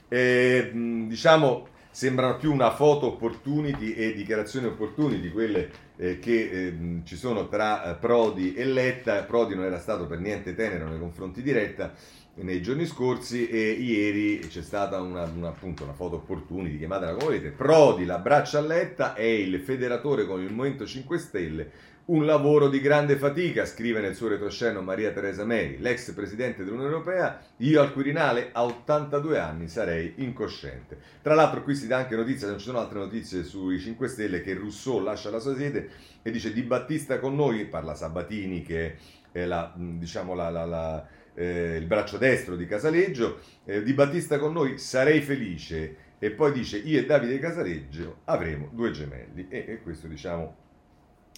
[0.07, 7.15] eh, diciamo sembrano più una foto opportunity e dichiarazioni opportunity, quelle eh, che eh, ci
[7.15, 9.21] sono tra eh, Prodi e Letta.
[9.23, 11.93] Prodi non era stato per niente tenero nei confronti di Letta
[12.39, 17.25] nei giorni scorsi e ieri c'è stata una, una, appunto, una foto opportunity, chiamatela come
[17.25, 17.49] volete.
[17.49, 21.71] Prodi l'abbraccia a Letta, è il federatore con il Movimento 5 Stelle
[22.07, 26.91] un lavoro di grande fatica, scrive nel suo retrosceno Maria Teresa Meri, l'ex presidente dell'Unione
[26.91, 27.39] Europea.
[27.57, 30.97] Io al Quirinale a 82 anni sarei incosciente.
[31.21, 34.41] Tra l'altro, qui si dà anche notizia, non ci sono altre notizie sui 5 Stelle,
[34.41, 35.89] che Rousseau lascia la sua sede
[36.21, 38.95] e dice Di Battista con noi, parla Sabatini, che
[39.33, 43.39] è la, diciamo la, la, la, eh, il braccio destro di Casaleggio.
[43.65, 46.05] Eh, di Battista con noi sarei felice.
[46.19, 49.47] E poi dice: Io e Davide Casaleggio avremo due gemelli.
[49.49, 50.65] E, e questo, diciamo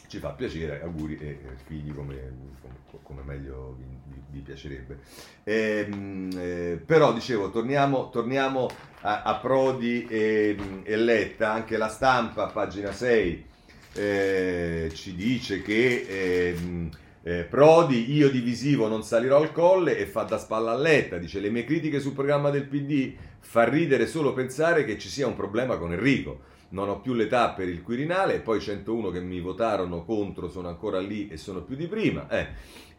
[0.10, 2.16] ci fa piacere, auguri e figli come,
[2.62, 4.98] come, come meglio vi, vi, vi piacerebbe.
[5.44, 8.68] E, ehm, eh, però dicevo, torniamo, torniamo
[9.02, 13.46] a, a, Prodi e, e, Letta, anche la stampa, pagina 6,
[13.94, 16.90] eh, ci dice che eh,
[17.24, 21.40] eh, Prodi, io divisivo non salirò al colle e fa da spalla a Letta, dice
[21.40, 25.36] le mie critiche sul programma del PD fa ridere solo pensare che ci sia un
[25.36, 29.40] problema con Enrico non ho più l'età per il Quirinale, e poi 101 che mi
[29.40, 32.28] votarono contro sono ancora lì e sono più di prima.
[32.30, 32.48] Eh.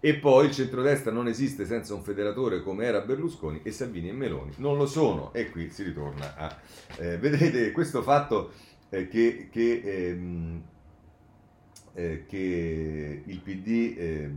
[0.01, 4.13] E poi il centrodestra non esiste senza un federatore come era Berlusconi e Salvini e
[4.13, 5.33] Meloni non lo sono.
[5.33, 6.59] E qui si ritorna a...
[6.97, 8.53] Eh, vedete questo fatto
[8.89, 9.49] eh, che...
[9.51, 10.63] che ehm,
[11.95, 14.31] eh, che il PD eh,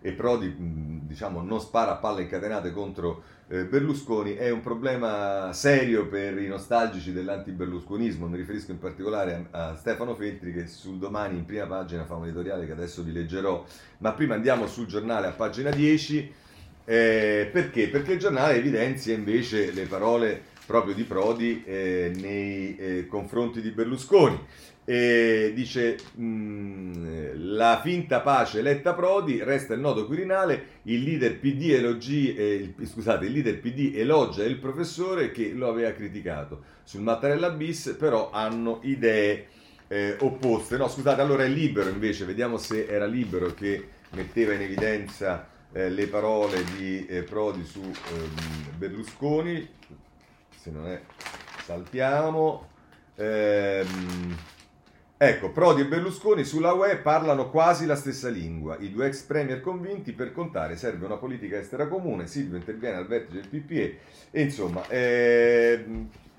[0.00, 6.08] e Prodi diciamo, non spara a palle incatenate contro eh, Berlusconi è un problema serio
[6.08, 8.26] per i nostalgici dell'anti-berlusconismo.
[8.26, 12.14] Mi riferisco in particolare a, a, Stefano Feltri che sul domani in prima pagina fa
[12.14, 13.64] un editoriale che adesso vi leggerò,
[13.98, 16.32] ma prima andiamo sul giornale a pagina 10.
[16.84, 17.88] Eh, perché?
[17.88, 23.70] Perché il giornale evidenzia invece le parole proprio di Prodi eh, nei eh, confronti di
[23.70, 24.38] Berlusconi
[24.88, 31.72] e dice mm, la finta pace eletta Prodi resta il nodo quirinale il leader PD
[31.72, 36.62] elogi, eh, il, scusate, il leader PD elogia il professore che lo aveva criticato.
[36.84, 39.48] Sul Mattarella bis però hanno idee
[39.88, 40.76] eh, opposte.
[40.76, 45.90] No scusate allora è libero invece vediamo se era libero che metteva in evidenza eh,
[45.90, 49.68] le parole di eh, Prodi su ehm, Berlusconi.
[50.56, 51.00] Se non è
[51.64, 52.68] saltiamo.
[53.16, 54.36] Ehm,
[55.18, 58.76] Ecco, Prodi e Berlusconi sulla UE parlano quasi la stessa lingua.
[58.78, 62.26] I due ex premier convinti per contare serve una politica estera comune.
[62.26, 63.98] Silvio interviene al vertice del PPE
[64.30, 65.82] e insomma eh,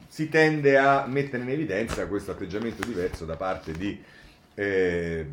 [0.07, 3.99] si tende a mettere in evidenza questo atteggiamento diverso da parte di
[4.53, 5.25] eh,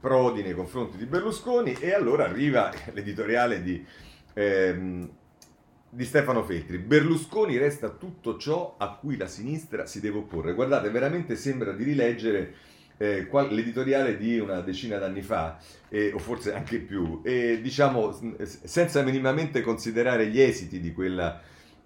[0.00, 3.86] Prodi nei confronti di Berlusconi e allora arriva l'editoriale di,
[4.34, 5.08] eh,
[5.88, 6.78] di Stefano Feltri.
[6.78, 10.52] Berlusconi resta tutto ciò a cui la sinistra si deve opporre.
[10.52, 12.54] Guardate, veramente sembra di rileggere
[12.98, 19.02] eh, l'editoriale di una decina d'anni fa, eh, o forse anche più, e diciamo senza
[19.02, 21.40] minimamente considerare gli esiti di quella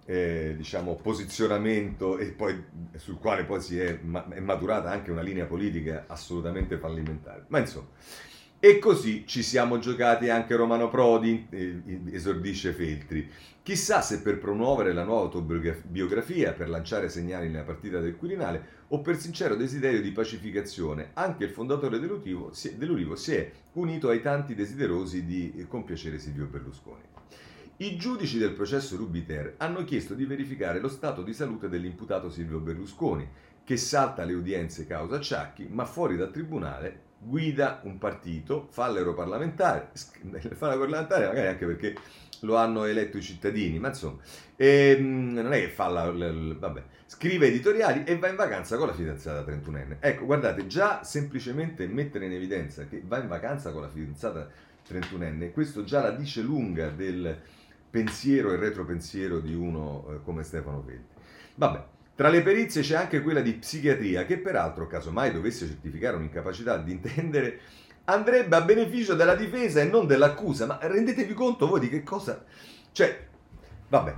[0.05, 2.61] eh, diciamo, posizionamento e poi
[2.97, 7.45] sul quale poi si è, ma- è maturata anche una linea politica assolutamente fallimentare.
[7.47, 7.87] Ma insomma.
[8.65, 11.81] E così ci siamo giocati anche Romano Prodi, eh,
[12.13, 13.29] esordisce Feltri.
[13.61, 19.01] Chissà se per promuovere la nuova autobiografia, per lanciare segnali nella partita del Quirinale o
[19.01, 25.25] per sincero desiderio di pacificazione, anche il fondatore dell'Ulivo si, è unito ai tanti desiderosi
[25.25, 27.03] di compiacere Silvio Berlusconi.
[27.75, 32.59] I giudici del processo Rubiter hanno chiesto di verificare lo stato di salute dell'imputato Silvio
[32.59, 33.27] Berlusconi,
[33.65, 39.91] che salta le udienze causa Ciacchi, ma fuori dal tribunale guida un partito, fa l'europarlamentare,
[40.53, 41.95] fa l'europarlamentare magari anche perché
[42.41, 44.19] lo hanno eletto i cittadini, ma insomma,
[44.55, 48.35] e, ehm, non è che fa la, la, la, vabbè, scrive editoriali e va in
[48.35, 49.97] vacanza con la fidanzata 31enne.
[49.99, 54.49] Ecco, guardate, già semplicemente mettere in evidenza che va in vacanza con la fidanzata
[54.87, 57.39] 31enne, questo già la dice lunga del
[57.89, 61.21] pensiero e retropensiero di uno eh, come Stefano Feltri.
[61.55, 61.85] Vabbè,
[62.15, 66.91] tra le perizie c'è anche quella di psichiatria, che peraltro, casomai dovesse certificare un'incapacità di
[66.91, 67.59] intendere,
[68.05, 70.65] andrebbe a beneficio della difesa e non dell'accusa.
[70.65, 72.43] Ma rendetevi conto voi di che cosa...
[72.91, 73.25] Cioè,
[73.89, 74.15] vabbè,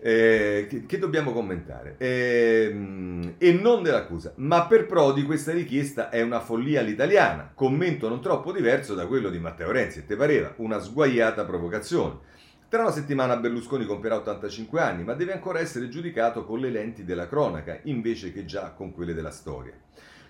[0.00, 1.96] eh, che, che, dobbiamo commentare?
[1.98, 4.32] Eh, e non dell'accusa.
[4.36, 9.28] Ma per Prodi questa richiesta è una follia all'italiana, commento non troppo diverso da quello
[9.28, 12.36] di Matteo Renzi, e te pareva una sguaiata provocazione.
[12.70, 17.02] Tra una settimana Berlusconi compierà 85 anni, ma deve ancora essere giudicato con le lenti
[17.02, 19.72] della cronaca, invece che già con quelle della storia.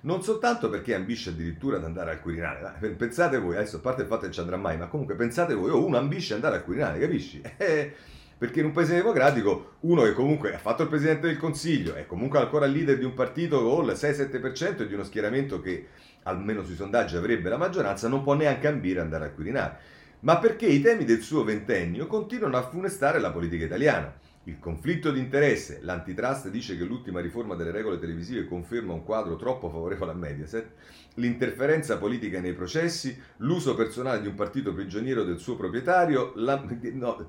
[0.03, 4.07] Non soltanto perché ambisce addirittura ad andare al Quirinale, pensate voi, adesso a parte il
[4.07, 6.61] fatto che non ci andrà mai, ma comunque pensate voi, oh, uno ambisce ad andare
[6.61, 7.43] al Quirinale, capisci?
[7.59, 7.93] Eh,
[8.39, 12.07] perché in un paese democratico uno che comunque ha fatto il Presidente del Consiglio, è
[12.07, 15.89] comunque ancora leader di un partito con il 6-7% e di uno schieramento che
[16.22, 20.39] almeno sui sondaggi avrebbe la maggioranza, non può neanche ambire ad andare al Quirinale ma
[20.39, 24.12] perché i temi del suo ventennio continuano a funestare la politica italiana.
[24.45, 29.37] Il conflitto di interesse, l'antitrust dice che l'ultima riforma delle regole televisive conferma un quadro
[29.37, 30.71] troppo favorevole a Mediaset,
[31.14, 37.29] l'interferenza politica nei processi, l'uso personale di un partito prigioniero del suo proprietario, la, no,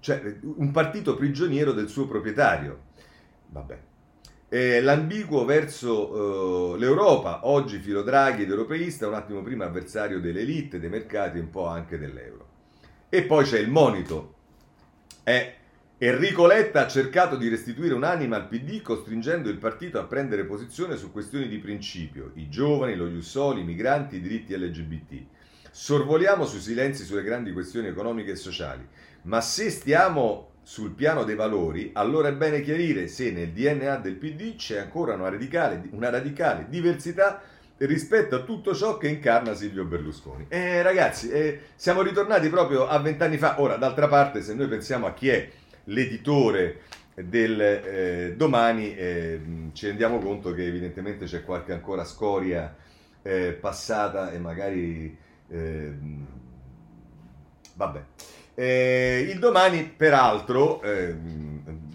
[0.00, 2.88] cioè un partito prigioniero del suo proprietario.
[3.48, 3.78] Vabbè,
[4.52, 10.40] eh, l'ambiguo verso eh, l'Europa, oggi filo Draghi ed europeista, un attimo prima avversario delle
[10.40, 12.48] elite, dei mercati e un po' anche dell'euro.
[13.08, 14.34] E poi c'è il monito.
[15.22, 15.54] È
[15.98, 20.96] Enrico Letta ha cercato di restituire un'anima al PD costringendo il partito a prendere posizione
[20.96, 25.26] su questioni di principio, i giovani, lo Jussoli, i migranti, i diritti LGBT.
[25.70, 28.84] Sorvoliamo sui silenzi sulle grandi questioni economiche e sociali,
[29.22, 34.14] ma se stiamo sul piano dei valori, allora è bene chiarire se nel DNA del
[34.14, 37.42] PD c'è ancora una radicale, una radicale diversità
[37.86, 40.46] rispetto a tutto ciò che incarna Silvio Berlusconi.
[40.48, 43.60] Eh, ragazzi, eh, siamo ritornati proprio a vent'anni fa.
[43.60, 45.48] Ora, d'altra parte, se noi pensiamo a chi è
[45.84, 46.82] l'editore
[47.14, 49.40] del eh, domani, eh,
[49.72, 52.74] ci rendiamo conto che evidentemente c'è qualche ancora scoria
[53.22, 55.16] eh, passata e magari...
[55.48, 55.92] Eh,
[57.74, 58.02] vabbè.
[58.54, 61.14] Eh, il domani, peraltro, eh,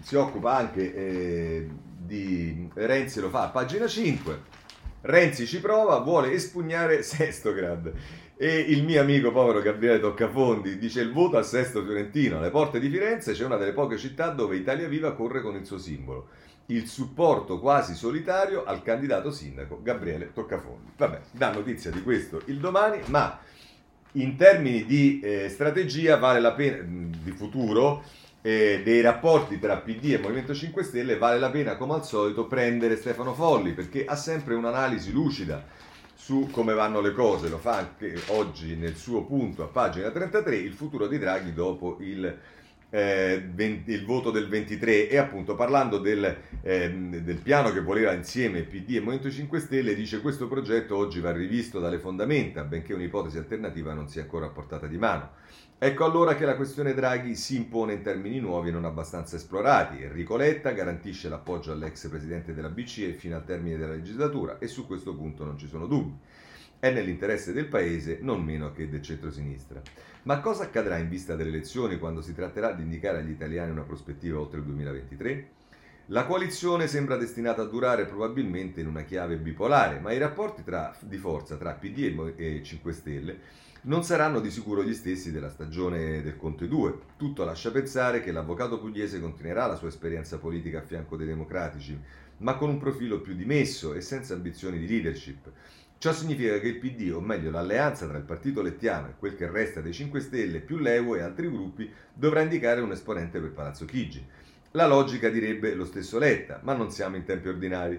[0.02, 4.54] si occupa anche eh, di Renzi, lo fa a pagina 5.
[5.02, 7.92] Renzi ci prova, vuole espugnare Sestograd.
[8.38, 12.38] E il mio amico povero Gabriele Toccafondi dice il voto a Sesto Fiorentino.
[12.38, 15.64] Alle porte di Firenze c'è una delle poche città dove Italia Viva corre con il
[15.64, 16.28] suo simbolo.
[16.66, 20.90] Il supporto quasi solitario al candidato sindaco Gabriele Toccafondi.
[20.96, 23.38] Vabbè, dà notizia di questo il domani, ma
[24.16, 28.02] in termini di eh, strategia vale la pena, di futuro,
[28.42, 32.46] eh, dei rapporti tra PD e Movimento 5 Stelle, vale la pena come al solito
[32.46, 35.64] prendere Stefano Folli perché ha sempre un'analisi lucida
[36.14, 40.56] su come vanno le cose, lo fa anche oggi nel suo punto a pagina 33,
[40.56, 42.36] il futuro di Draghi dopo il,
[42.90, 48.12] eh, 20, il voto del 23 e appunto parlando del, eh, del, piano che voleva
[48.12, 52.94] insieme PD e Movimento 5 Stelle dice questo progetto oggi va rivisto dalle fondamenta benché
[52.94, 55.30] un'ipotesi alternativa non sia ancora a portata di mano.
[55.78, 60.02] Ecco allora che la questione Draghi si impone in termini nuovi e non abbastanza esplorati.
[60.02, 64.86] Enrico Letta garantisce l'appoggio all'ex presidente della BCE fino al termine della legislatura e su
[64.86, 66.16] questo punto non ci sono dubbi.
[66.78, 69.82] È nell'interesse del Paese non meno che del centro-sinistra.
[70.26, 73.84] Ma cosa accadrà in vista delle elezioni quando si tratterà di indicare agli italiani una
[73.84, 75.48] prospettiva oltre il 2023?
[76.06, 80.92] La coalizione sembra destinata a durare probabilmente in una chiave bipolare, ma i rapporti tra,
[81.02, 83.38] di forza tra PD e 5 Stelle
[83.82, 86.98] non saranno di sicuro gli stessi della stagione del Conte 2.
[87.16, 91.96] Tutto lascia pensare che l'avvocato pugliese continuerà la sua esperienza politica a fianco dei democratici,
[92.38, 95.52] ma con un profilo più dimesso e senza ambizioni di leadership.
[95.98, 99.50] Ciò significa che il PD, o meglio l'alleanza tra il partito lettiano e quel che
[99.50, 103.86] resta dei 5 Stelle più l'Evo e altri gruppi, dovrà indicare un esponente per Palazzo
[103.86, 104.24] Chigi.
[104.72, 107.98] La logica direbbe lo stesso Letta, ma non siamo in tempi ordinari.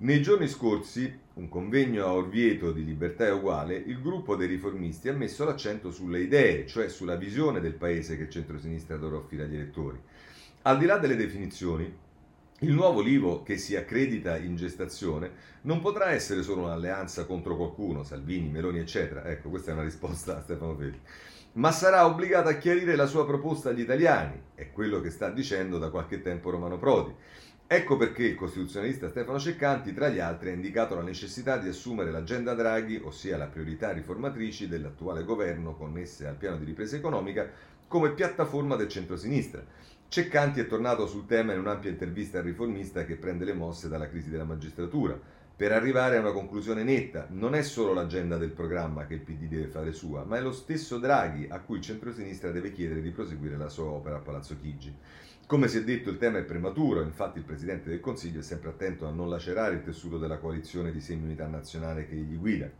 [0.00, 5.08] Nei giorni scorsi, un convegno a Orvieto di Libertà e Uguale, il gruppo dei riformisti
[5.08, 9.44] ha messo l'accento sulle idee, cioè sulla visione del paese che il centrosinistra dovrà offrire
[9.44, 9.98] agli elettori.
[10.62, 11.90] Al di là delle definizioni,
[12.60, 15.30] il nuovo Livo che si accredita in gestazione
[15.62, 19.24] non potrà essere solo un'alleanza contro qualcuno, Salvini, Meloni, eccetera.
[19.26, 20.98] Ecco, questa è una risposta a Stefano Feti.
[21.52, 25.78] Ma sarà obbligata a chiarire la sua proposta agli italiani, è quello che sta dicendo
[25.78, 27.14] da qualche tempo Romano Prodi.
[27.70, 32.10] Ecco perché il costituzionalista Stefano Ceccanti, tra gli altri, ha indicato la necessità di assumere
[32.10, 37.48] l'agenda Draghi, ossia la priorità riformatrici dell'attuale governo connesse al piano di ripresa economica,
[37.86, 39.62] come piattaforma del centro-sinistra.
[40.10, 44.08] Ceccanti è tornato sul tema in un'ampia intervista al riformista che prende le mosse dalla
[44.08, 45.20] crisi della magistratura.
[45.54, 49.48] Per arrivare a una conclusione netta, non è solo l'agenda del programma che il PD
[49.48, 53.10] deve fare sua, ma è lo stesso Draghi a cui il centro-sinistra deve chiedere di
[53.10, 54.96] proseguire la sua opera a Palazzo Chigi.
[55.46, 58.70] Come si è detto, il tema è prematuro, infatti il Presidente del Consiglio è sempre
[58.70, 62.70] attento a non lacerare il tessuto della coalizione di semi-unità nazionale che gli guida.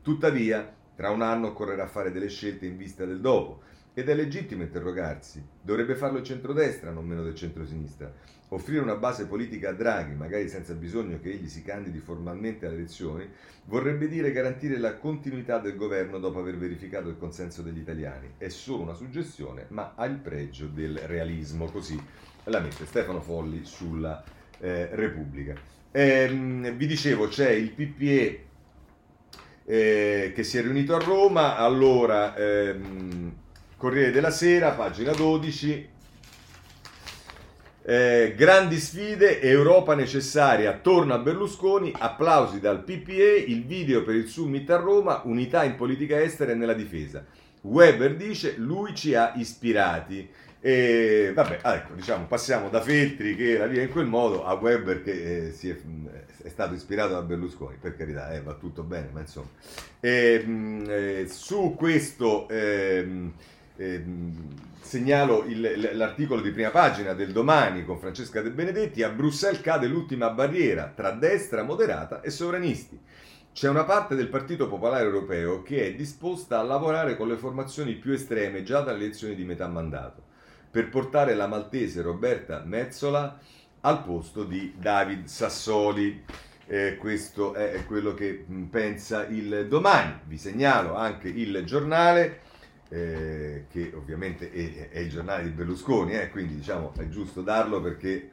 [0.00, 3.60] Tuttavia, tra un anno occorrerà fare delle scelte in vista del dopo
[3.94, 5.44] ed è legittimo interrogarsi.
[5.60, 8.12] Dovrebbe farlo il centrodestra, non meno del centrosinistra.
[8.50, 12.76] Offrire una base politica a Draghi, magari senza bisogno che egli si candidi formalmente alle
[12.76, 13.28] elezioni,
[13.64, 18.34] vorrebbe dire garantire la continuità del governo dopo aver verificato il consenso degli italiani.
[18.38, 21.66] È solo una suggestione, ma ha il pregio del realismo.
[21.66, 22.00] Così
[22.44, 24.24] la mette Stefano Folli sulla
[24.60, 25.54] eh, Repubblica.
[25.90, 28.44] Ehm, vi dicevo, c'è il PPE
[29.66, 31.56] eh, che si è riunito a Roma.
[31.56, 32.34] Allora.
[32.36, 33.46] Ehm,
[33.78, 35.88] Corriere della Sera, pagina 12.
[37.82, 44.26] Eh, grandi sfide, Europa necessaria, torna a Berlusconi, applausi dal PPE, il video per il
[44.26, 47.24] summit a Roma, unità in politica estera e nella difesa.
[47.60, 50.28] Weber dice, lui ci ha ispirati.
[50.60, 54.54] E vabbè, ah, ecco, diciamo, passiamo da Feltri che era via in quel modo a
[54.54, 59.10] Weber che eh, è, è, stato ispirato da Berlusconi, per carità, eh, va tutto bene,
[59.12, 59.50] ma insomma.
[60.00, 62.48] E, mh, eh, su questo...
[62.48, 63.34] Ehm,
[63.78, 64.04] eh,
[64.80, 69.02] segnalo il, l'articolo di prima pagina del domani con Francesca De Benedetti.
[69.02, 73.00] A Bruxelles cade l'ultima barriera tra destra moderata e sovranisti.
[73.52, 77.94] C'è una parte del Partito Popolare Europeo che è disposta a lavorare con le formazioni
[77.94, 80.22] più estreme già dalle elezioni di metà mandato
[80.70, 83.38] per portare la maltese Roberta Mezzola
[83.80, 86.24] al posto di David Sassoli.
[86.66, 90.20] Eh, questo è quello che pensa il domani.
[90.24, 92.40] Vi segnalo anche il giornale
[92.88, 97.80] eh, che ovviamente è, è, il giornale di Berlusconi, eh, quindi diciamo è giusto darlo
[97.80, 98.30] perché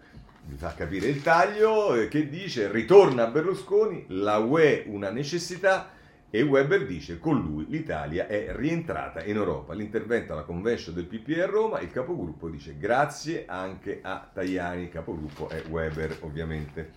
[0.47, 5.91] vi fa capire il taglio, eh, che dice ritorna Berlusconi, la UE una necessità
[6.29, 9.73] e Weber dice con lui l'Italia è rientrata in Europa.
[9.73, 14.89] L'intervento alla convention del PPE a Roma, il capogruppo dice grazie anche a Tajani, il
[14.89, 16.91] capogruppo è Weber ovviamente.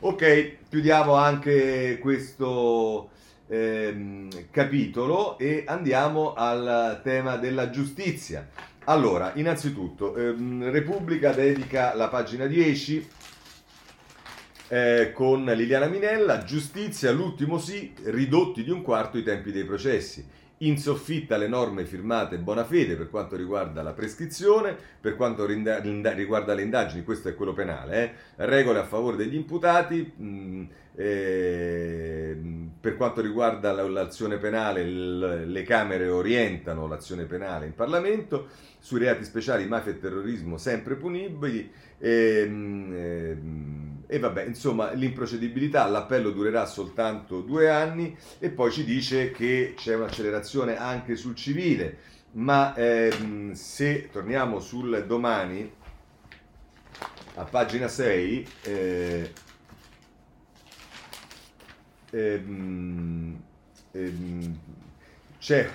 [0.00, 3.10] Ok, chiudiamo anche questo
[3.48, 8.48] ehm, capitolo e andiamo al tema della giustizia.
[8.84, 13.08] Allora, innanzitutto, ehm, Repubblica dedica la pagina 10
[14.68, 20.40] eh, con Liliana Minella, giustizia, l'ultimo sì, ridotti di un quarto i tempi dei processi
[20.62, 26.62] in soffitta le norme firmate Bonafede per quanto riguarda la prescrizione, per quanto riguarda le
[26.62, 28.04] indagini, questo è quello penale,
[28.36, 28.44] eh?
[28.46, 32.36] regole a favore degli imputati, mh, eh,
[32.80, 39.66] per quanto riguarda l'azione penale le Camere orientano l'azione penale in Parlamento, sui reati speciali
[39.66, 41.70] mafia e terrorismo sempre punibili.
[41.98, 49.30] Ehm, ehm, e vabbè, insomma, l'improcedibilità, l'appello durerà soltanto due anni e poi ci dice
[49.30, 51.96] che c'è un'accelerazione anche sul civile,
[52.32, 55.72] ma ehm, se torniamo sul domani,
[57.36, 59.32] a pagina 6, eh,
[62.12, 63.42] ehm,
[63.92, 64.58] ehm,
[65.38, 65.68] c'è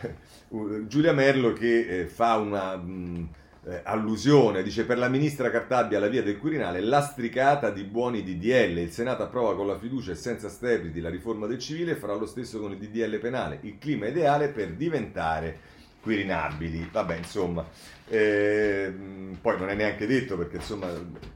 [0.87, 2.75] Giulia Merlo che eh, fa una...
[2.77, 3.29] Mh,
[3.67, 8.77] eh, allusione, dice per la ministra Cartabia la via del Quirinale, lastricata di buoni DDL,
[8.77, 12.15] il Senato approva con la fiducia e senza strepiti la riforma del civile e farà
[12.15, 15.59] lo stesso con il DDL penale, il clima ideale per diventare
[16.01, 17.65] quirinabili, vabbè insomma,
[18.09, 18.93] eh,
[19.39, 20.87] poi non è neanche detto perché insomma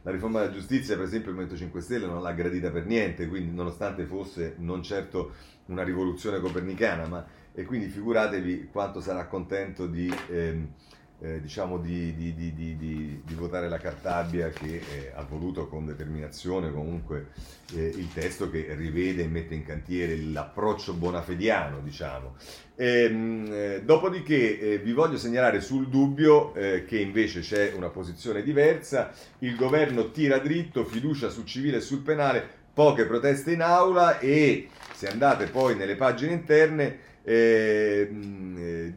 [0.01, 3.27] la riforma della giustizia per esempio il Movimento 5 Stelle non l'ha gradita per niente,
[3.27, 5.33] quindi nonostante fosse non certo
[5.65, 10.13] una rivoluzione copernicana, ma e quindi figuratevi quanto sarà contento di...
[10.29, 10.67] Eh,
[11.21, 16.71] eh, diciamo di, di, di, di, votare la Cartabia che eh, ha voluto con determinazione
[16.71, 17.27] comunque
[17.75, 22.35] eh, il testo che rivede e mette in cantiere l'approccio bonafediano, diciamo.
[22.75, 27.89] E, ehm, eh, dopodiché eh, vi voglio segnalare sul dubbio eh, che invece c'è una
[27.89, 33.61] posizione diversa, il governo tira dritto, fiducia sul civile e sul penale, poche proteste in
[33.61, 38.09] aula e se andate poi nelle pagine interne eh,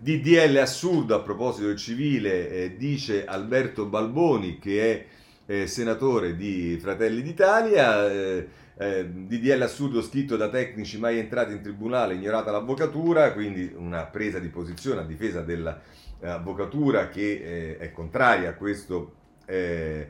[0.01, 5.07] DDL assurdo a proposito del civile, eh, dice Alberto Balboni che è
[5.47, 8.11] eh, senatore di Fratelli d'Italia.
[8.11, 14.05] Eh, eh DDL assurdo scritto da tecnici mai entrati in tribunale, ignorata l'avvocatura, quindi una
[14.05, 19.14] presa di posizione a difesa dell'avvocatura che eh, è contraria a questo.
[19.47, 20.09] Eh,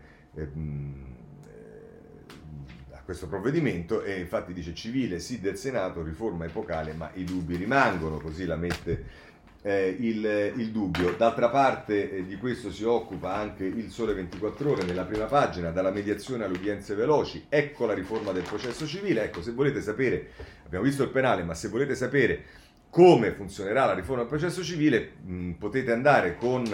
[3.05, 8.19] questo provvedimento e infatti dice civile sì del Senato, riforma epocale, ma i dubbi rimangono,
[8.19, 9.05] così la mette
[9.63, 11.15] eh, il, il, dubbio.
[11.17, 15.71] D'altra parte eh, di questo si occupa anche il Sole 24 ore nella prima pagina,
[15.71, 20.31] dalla mediazione alle udienze veloci, ecco la riforma del processo civile, ecco se volete sapere,
[20.65, 22.45] abbiamo visto il penale, ma se volete sapere
[22.91, 26.65] come funzionerà la riforma del processo civile mh, potete andare con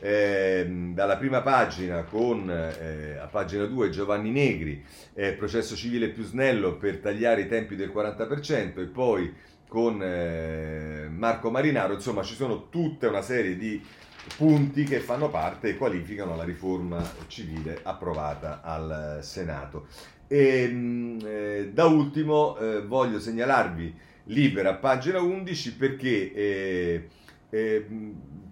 [0.00, 4.84] eh, dalla prima pagina con eh, a pagina 2 Giovanni Negri,
[5.14, 9.34] eh, processo civile più snello per tagliare i tempi del 40% e poi
[9.66, 13.84] con eh, Marco Marinaro, insomma ci sono tutta una serie di
[14.36, 19.86] punti che fanno parte e qualificano la riforma civile approvata al Senato.
[20.26, 27.08] E, mh, eh, da ultimo eh, voglio segnalarvi Libera, pagina 11, perché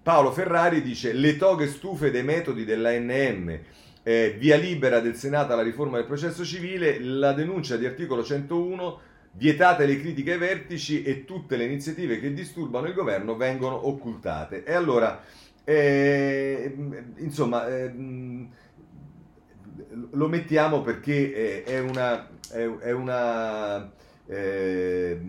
[0.07, 3.59] Paolo Ferrari dice le toghe stufe dei metodi dell'ANM,
[4.03, 8.99] eh, via libera del Senato alla riforma del processo civile, la denuncia di articolo 101,
[9.33, 14.63] vietate le critiche ai vertici e tutte le iniziative che disturbano il governo vengono occultate.
[14.63, 15.21] E allora,
[15.65, 16.73] eh,
[17.17, 17.93] insomma, eh,
[20.11, 22.29] lo mettiamo perché eh, è una...
[22.49, 23.91] È, è una
[24.25, 25.19] eh,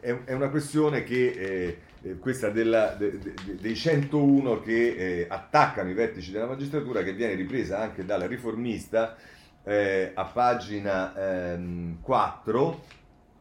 [0.00, 5.94] è, una questione che eh, questa della, de, de, dei 101 che eh, attaccano i
[5.94, 9.16] vertici della magistratura, che viene ripresa anche dalla riformista
[9.62, 12.84] eh, a pagina ehm, 4,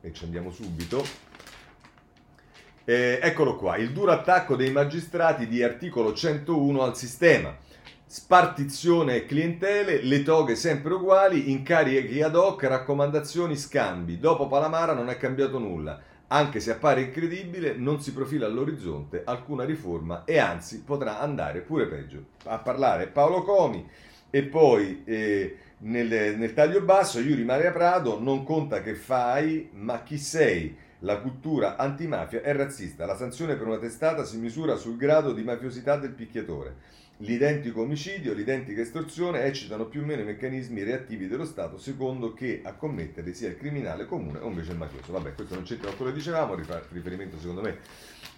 [0.01, 1.03] e ci andiamo subito.
[2.83, 7.55] Eh, eccolo qua, il duro attacco dei magistrati di articolo 101 al sistema.
[8.05, 14.17] Spartizione clientele, le toghe sempre uguali, incarichi ad hoc, raccomandazioni, scambi.
[14.17, 16.01] Dopo Palamara non è cambiato nulla
[16.31, 21.87] anche se appare incredibile, non si profila all'orizzonte alcuna riforma e anzi potrà andare pure
[21.87, 22.25] peggio.
[22.45, 23.87] A parlare Paolo Comi
[24.29, 30.03] e poi eh, nel, nel, taglio basso Yuri Maria Prado non conta che fai, ma
[30.03, 30.87] chi sei.
[31.03, 33.05] La cultura antimafia è razzista.
[33.05, 36.75] La sanzione per una testata si misura sul grado di mafiosità del picchiatore.
[37.23, 42.61] L'identico omicidio, l'identica estorsione eccitano più o meno i meccanismi reattivi dello Stato secondo che
[42.63, 45.11] a commettere sia il criminale comune o invece il mafioso.
[45.11, 47.77] Vabbè, questo non c'entra con quello che dicevamo, riferimento secondo me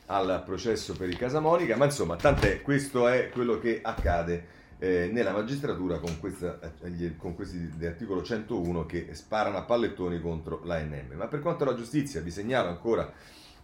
[0.07, 5.31] al processo per il Casamonica, ma insomma, tant'è, questo è quello che accade eh, nella
[5.31, 11.13] magistratura con, questa, eh, con questi dell'articolo 101 che sparano a pallettoni contro l'ANM.
[11.17, 13.13] Ma per quanto la giustizia, vi segnalo ancora,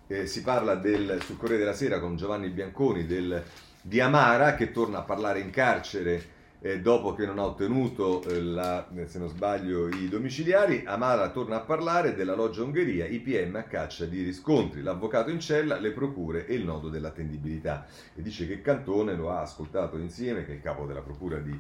[0.06, 3.44] eh, si parla del, sul Corriere della Sera con Giovanni Bianconi del
[3.88, 8.42] di Amara che torna a parlare in carcere eh, dopo che non ha ottenuto, eh,
[8.42, 13.56] la, se non sbaglio, i domiciliari, Amara torna a parlare della loggia Ungheria, i PM
[13.56, 17.86] a caccia di riscontri, l'avvocato in cella, le procure e il nodo dell'attendibilità.
[18.14, 21.58] E dice che Cantone lo ha ascoltato insieme, che è il capo della procura di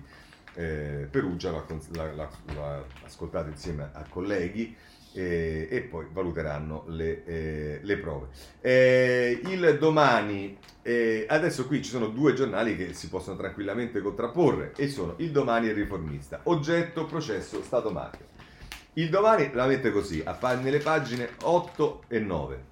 [0.55, 2.29] eh, Perugia, l'ha,
[3.05, 4.75] ascoltato insieme a colleghi
[5.17, 8.27] eh, e poi valuteranno le, eh, le prove.
[8.61, 14.73] Eh, il domani, eh, adesso qui ci sono due giornali che si possono tranquillamente contrapporre
[14.75, 18.25] e sono il domani e il riformista, oggetto, processo, Stato mafia.
[18.93, 20.23] Il domani la mette così,
[20.61, 22.63] nelle pagine 8 e 9.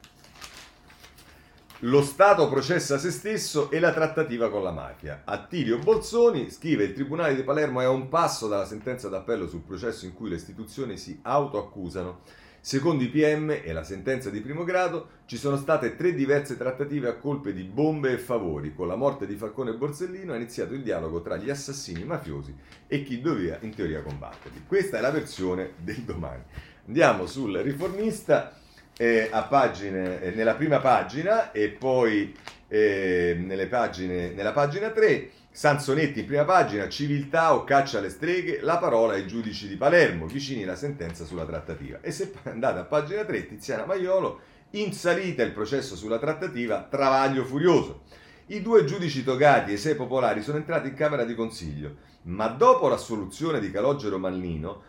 [1.85, 5.21] Lo Stato processa se stesso e la trattativa con la mafia.
[5.23, 9.61] Attilio Bolzoni scrive: Il Tribunale di Palermo è a un passo dalla sentenza d'appello sul
[9.61, 12.21] processo in cui le istituzioni si autoaccusano.
[12.59, 17.07] Secondo i PM e la sentenza di primo grado, ci sono state tre diverse trattative
[17.07, 18.73] a colpe di bombe e favori.
[18.73, 22.55] Con la morte di Falcone e Borsellino è iniziato il dialogo tra gli assassini mafiosi
[22.87, 24.63] e chi doveva in teoria combatterli.
[24.65, 26.41] Questa è la versione del domani.
[26.87, 28.59] Andiamo sul riformista
[28.97, 32.33] eh, pagine, eh, nella prima pagina e poi
[32.67, 35.29] eh, pagine, nella pagina 3.
[35.55, 40.25] Sansonetti in prima pagina, civiltà o caccia alle streghe, la parola ai giudici di Palermo,
[40.25, 41.99] vicini alla sentenza sulla trattativa.
[42.01, 44.39] E se andate a pagina 3, Tiziana Maiolo,
[44.71, 48.01] in salita il processo sulla trattativa, travaglio furioso.
[48.47, 52.89] I due giudici togati e sei popolari sono entrati in Camera di Consiglio, ma dopo
[52.89, 54.81] l'assoluzione di Calogero Mannino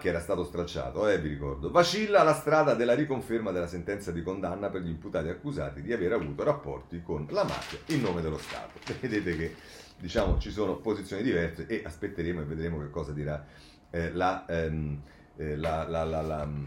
[0.00, 4.22] che era stato stracciato, eh, vi ricordo, vacilla la strada della riconferma della sentenza di
[4.22, 8.38] condanna per gli imputati accusati di aver avuto rapporti con la mafia in nome dello
[8.38, 8.78] Stato.
[9.00, 9.54] Vedete che
[9.98, 13.44] diciamo, ci sono posizioni diverse e aspetteremo e vedremo che cosa dirà
[13.90, 15.02] eh, la, ehm,
[15.36, 16.66] eh, la, la, la mm,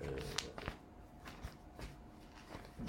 [0.00, 0.22] eh,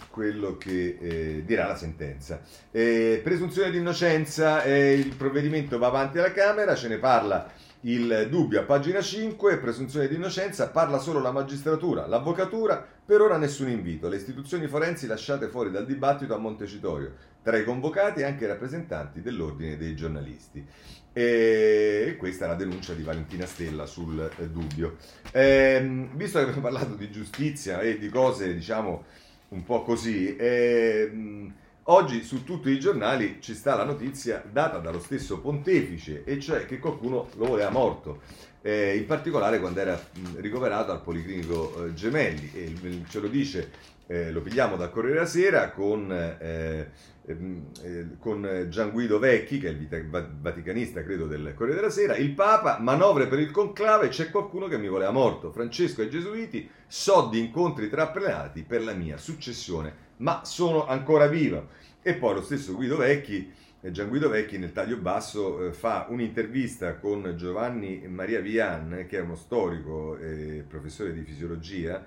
[0.09, 2.41] quello che eh, dirà la sentenza.
[2.71, 8.27] Eh, presunzione di innocenza, eh, il provvedimento va avanti alla Camera, ce ne parla il
[8.29, 13.69] dubbio a pagina 5, presunzione di innocenza, parla solo la magistratura, l'avvocatura, per ora nessun
[13.69, 18.47] invito, le istituzioni forensi lasciate fuori dal dibattito a Montecitorio, tra i convocati anche i
[18.47, 20.65] rappresentanti dell'ordine dei giornalisti.
[21.11, 24.95] E questa è la denuncia di Valentina Stella sul eh, dubbio.
[25.31, 29.03] Eh, visto che abbiamo parlato di giustizia e di cose, diciamo,
[29.49, 31.51] un po' così, eh,
[31.87, 36.65] Oggi su tutti i giornali ci sta la notizia data dallo stesso pontefice, e cioè
[36.65, 38.21] che qualcuno lo voleva morto,
[38.61, 40.01] eh, in particolare quando era
[40.35, 42.51] ricoverato al Policlinico eh, Gemelli.
[42.53, 43.69] E ce lo dice,
[44.07, 46.89] eh, lo pigliamo dal Corriere della Sera con, eh,
[47.25, 52.15] ehm, eh, con Gian Guido Vecchi, che è il vaticanista credo del Corriere della Sera,
[52.15, 56.69] il Papa, manovre per il conclave, c'è qualcuno che mi voleva morto, Francesco e Gesuiti,
[56.87, 61.65] so di incontri trappelati per la mia successione ma sono ancora viva.
[62.01, 63.51] E poi lo stesso Guido Vecchi,
[63.81, 69.17] eh, Gian Guido Vecchi nel taglio basso eh, fa un'intervista con Giovanni Maria Vian, che
[69.17, 72.05] è uno storico e professore di fisiologia,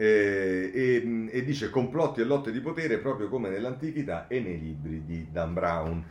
[0.00, 5.04] eh, e, e, dice complotti e lotte di potere proprio come nell'antichità e nei libri
[5.04, 6.04] di Dan Brown.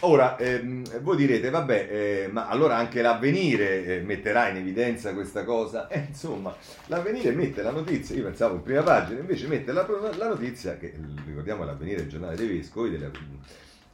[0.00, 5.44] Ora, ehm, voi direte, vabbè, eh, ma allora anche l'avvenire eh, metterà in evidenza questa
[5.44, 5.88] cosa?
[5.94, 6.54] Eh, insomma,
[6.86, 9.86] l'avvenire mette la notizia, io pensavo in prima pagina, invece mette la,
[10.16, 10.94] la notizia, che
[11.26, 13.10] ricordiamo l'avvenire il giornale dei vescovi della,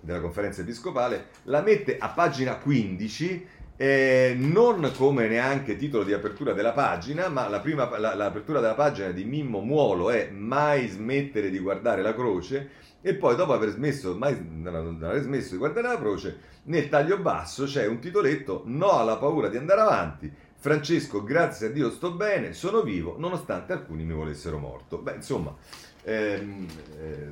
[0.00, 3.46] della conferenza episcopale, la mette a pagina 15
[3.80, 8.74] eh, non come neanche titolo di apertura della pagina, ma la prima, la, l'apertura della
[8.74, 12.68] pagina di Mimmo Muolo è Mai smettere di guardare la croce
[13.00, 17.20] e poi dopo aver smesso, mai, non aver smesso di guardare la croce, nel taglio
[17.20, 22.12] basso c'è un titoletto No alla paura di andare avanti, Francesco, grazie a Dio sto
[22.12, 24.98] bene, sono vivo, nonostante alcuni mi volessero morto.
[24.98, 25.56] Beh, insomma,
[26.02, 26.66] ehm,
[26.98, 27.28] eh,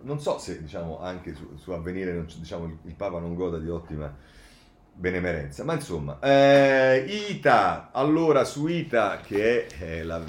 [0.00, 4.32] non so se diciamo anche su, su avvenire diciamo, il Papa non goda di ottima
[4.94, 5.64] benemerenza.
[5.64, 10.22] Ma insomma, eh, ITA, allora su ITA, che è eh, la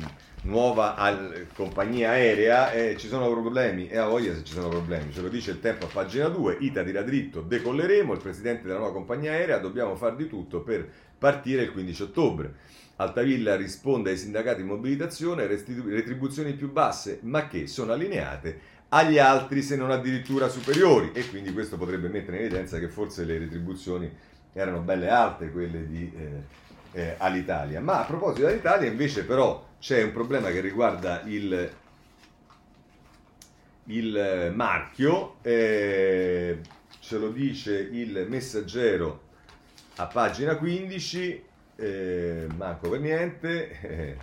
[0.43, 5.11] nuova al- compagnia aerea, eh, ci sono problemi, e a voglia se ci sono problemi,
[5.11, 8.79] ce lo dice il tempo a pagina 2, ITA dirà dritto, decolleremo, il presidente della
[8.79, 10.87] nuova compagnia aerea, dobbiamo fare di tutto per
[11.17, 12.53] partire il 15 ottobre.
[12.97, 19.17] Altavilla risponde ai sindacati in mobilitazione, restitu- retribuzioni più basse, ma che sono allineate agli
[19.17, 23.39] altri se non addirittura superiori e quindi questo potrebbe mettere in evidenza che forse le
[23.39, 24.09] retribuzioni
[24.57, 27.81] erano belle alte quelle di eh, eh, Alitalia.
[27.81, 31.71] Ma a proposito dell'Italia invece però c'è un problema che riguarda il,
[33.83, 36.61] il marchio, eh,
[36.99, 39.23] ce lo dice il messaggero
[39.97, 41.43] a pagina 15,
[41.75, 44.17] eh, manco per niente, eh,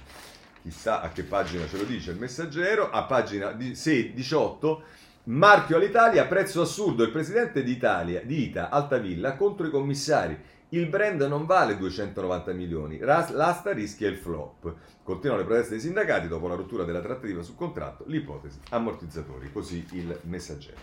[0.62, 4.82] chissà a che pagina ce lo dice il messaggero, a pagina 18
[5.24, 7.04] Marchio all'Italia, prezzo assurdo.
[7.04, 10.36] Il presidente d'Italia, di Ita, Altavilla, contro i commissari.
[10.70, 14.74] Il brand non vale 290 milioni, l'asta rischia il flop.
[15.04, 19.86] Continuano le proteste dei sindacati dopo la rottura della trattativa sul contratto, l'ipotesi ammortizzatori, così
[19.92, 20.80] il messaggero.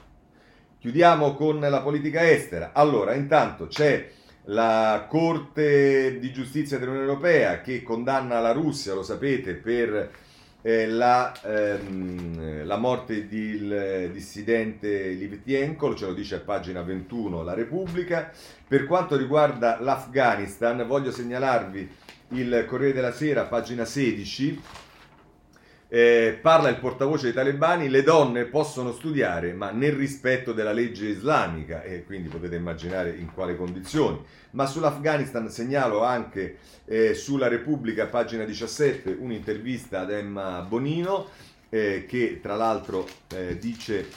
[0.80, 2.72] Chiudiamo con la politica estera.
[2.72, 4.10] Allora, intanto c'è
[4.46, 10.12] la Corte di giustizia dell'Unione Europea che condanna la Russia, lo sapete, per
[10.62, 17.53] eh, la, ehm, la, morte del dissidente Livtienko, ce lo dice a pagina 21 la
[17.53, 18.32] Repubblica.
[18.68, 21.89] Per quanto riguarda l'Afghanistan, voglio segnalarvi
[22.30, 24.62] il Corriere della Sera, pagina 16.
[25.92, 31.08] Eh, parla il portavoce dei talebani, le donne possono studiare ma nel rispetto della legge
[31.08, 34.24] islamica e quindi potete immaginare in quale condizioni.
[34.52, 41.28] Ma sull'Afghanistan segnalo anche eh, sulla Repubblica, pagina 17, un'intervista ad Emma Bonino
[41.70, 44.08] eh, che tra l'altro eh, dice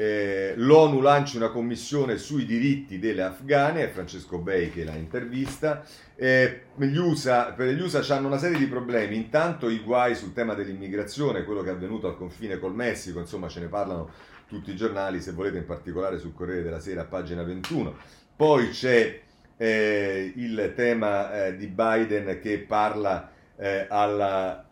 [0.00, 5.84] eh, L'ONU lancia una commissione sui diritti delle afghane, è Francesco Bei che la intervista.
[6.16, 10.32] Eh, gli USA, per gli USA hanno una serie di problemi, intanto i guai sul
[10.32, 14.10] tema dell'immigrazione, quello che è avvenuto al confine col Messico, insomma ce ne parlano
[14.48, 17.94] tutti i giornali, se volete in particolare sul Corriere della Sera, pagina 21.
[18.36, 19.20] Poi c'è
[19.58, 24.66] eh, il tema eh, di Biden che parla eh, alla,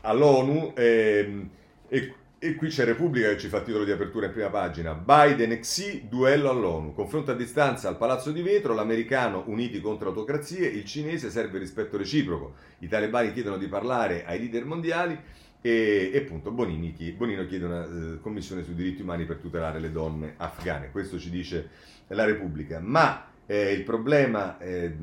[0.00, 1.50] all'ONU ehm,
[1.88, 4.94] e e qui c'è Repubblica che ci fa titolo di apertura in prima pagina.
[4.94, 6.94] Biden e Xi, duello all'ONU.
[6.94, 11.96] Confronto a distanza al Palazzo di Vetro, l'americano uniti contro autocrazie, il cinese serve rispetto
[11.96, 12.54] reciproco.
[12.78, 15.18] I talebani chiedono di parlare ai leader mondiali
[15.60, 19.90] e, e appunto Bonini, Bonino chiede una uh, commissione sui diritti umani per tutelare le
[19.90, 20.92] donne afghane.
[20.92, 21.68] Questo ci dice
[22.08, 22.78] la Repubblica.
[22.80, 24.58] Ma eh, il problema...
[24.58, 24.94] Eh,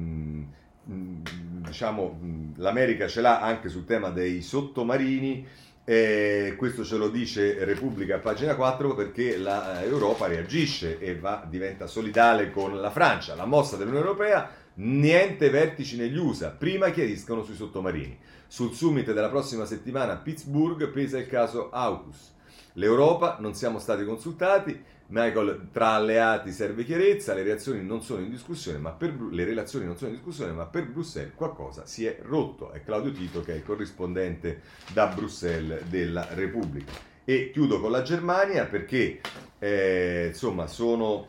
[0.87, 2.19] diciamo,
[2.57, 5.45] l'America ce l'ha anche sul tema dei sottomarini
[5.87, 12.49] e questo ce lo dice Repubblica, pagina 4, perché l'Europa reagisce e va, diventa solidale
[12.49, 13.35] con la Francia.
[13.35, 18.17] La mossa dell'Unione Europea, niente vertici negli USA, prima chiariscono sui sottomarini.
[18.47, 22.33] Sul summit della prossima settimana a Pittsburgh pesa il caso AUKUS.
[22.73, 28.29] L'Europa, non siamo stati consultati, Michael, tra alleati serve chiarezza, le reazioni non sono in
[28.29, 32.19] discussione, ma per, le relazioni non sono in discussione, ma per Bruxelles qualcosa si è
[32.23, 32.71] rotto.
[32.71, 34.61] È Claudio Tito che è il corrispondente
[34.93, 36.91] da Bruxelles della Repubblica.
[37.23, 39.21] E chiudo con la Germania perché,
[39.59, 41.25] eh, insomma, sono...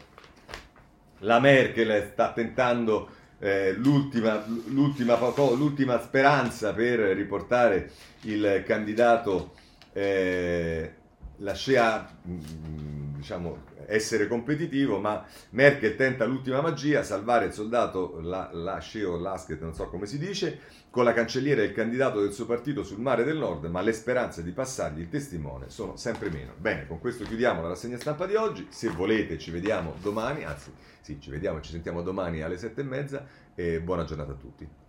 [1.21, 3.09] La Merkel sta tentando
[3.39, 5.19] eh, l'ultima, l'ultima,
[5.55, 7.91] l'ultima, speranza per riportare
[8.23, 9.53] il candidato,
[9.93, 10.93] eh,
[11.39, 19.05] la Scea diciamo, essere competitivo, ma Merkel tenta l'ultima magia, salvare il soldato la, Lasce
[19.05, 20.61] o Lasket, non so come si dice,
[20.91, 23.93] con la cancelliera e il candidato del suo partito sul mare del nord, ma le
[23.93, 26.53] speranze di passargli il testimone sono sempre meno.
[26.57, 30.73] Bene, con questo chiudiamo la rassegna stampa di oggi, se volete ci vediamo domani, anzi
[31.01, 34.86] sì, ci vediamo ci sentiamo domani alle sette e mezza e buona giornata a tutti.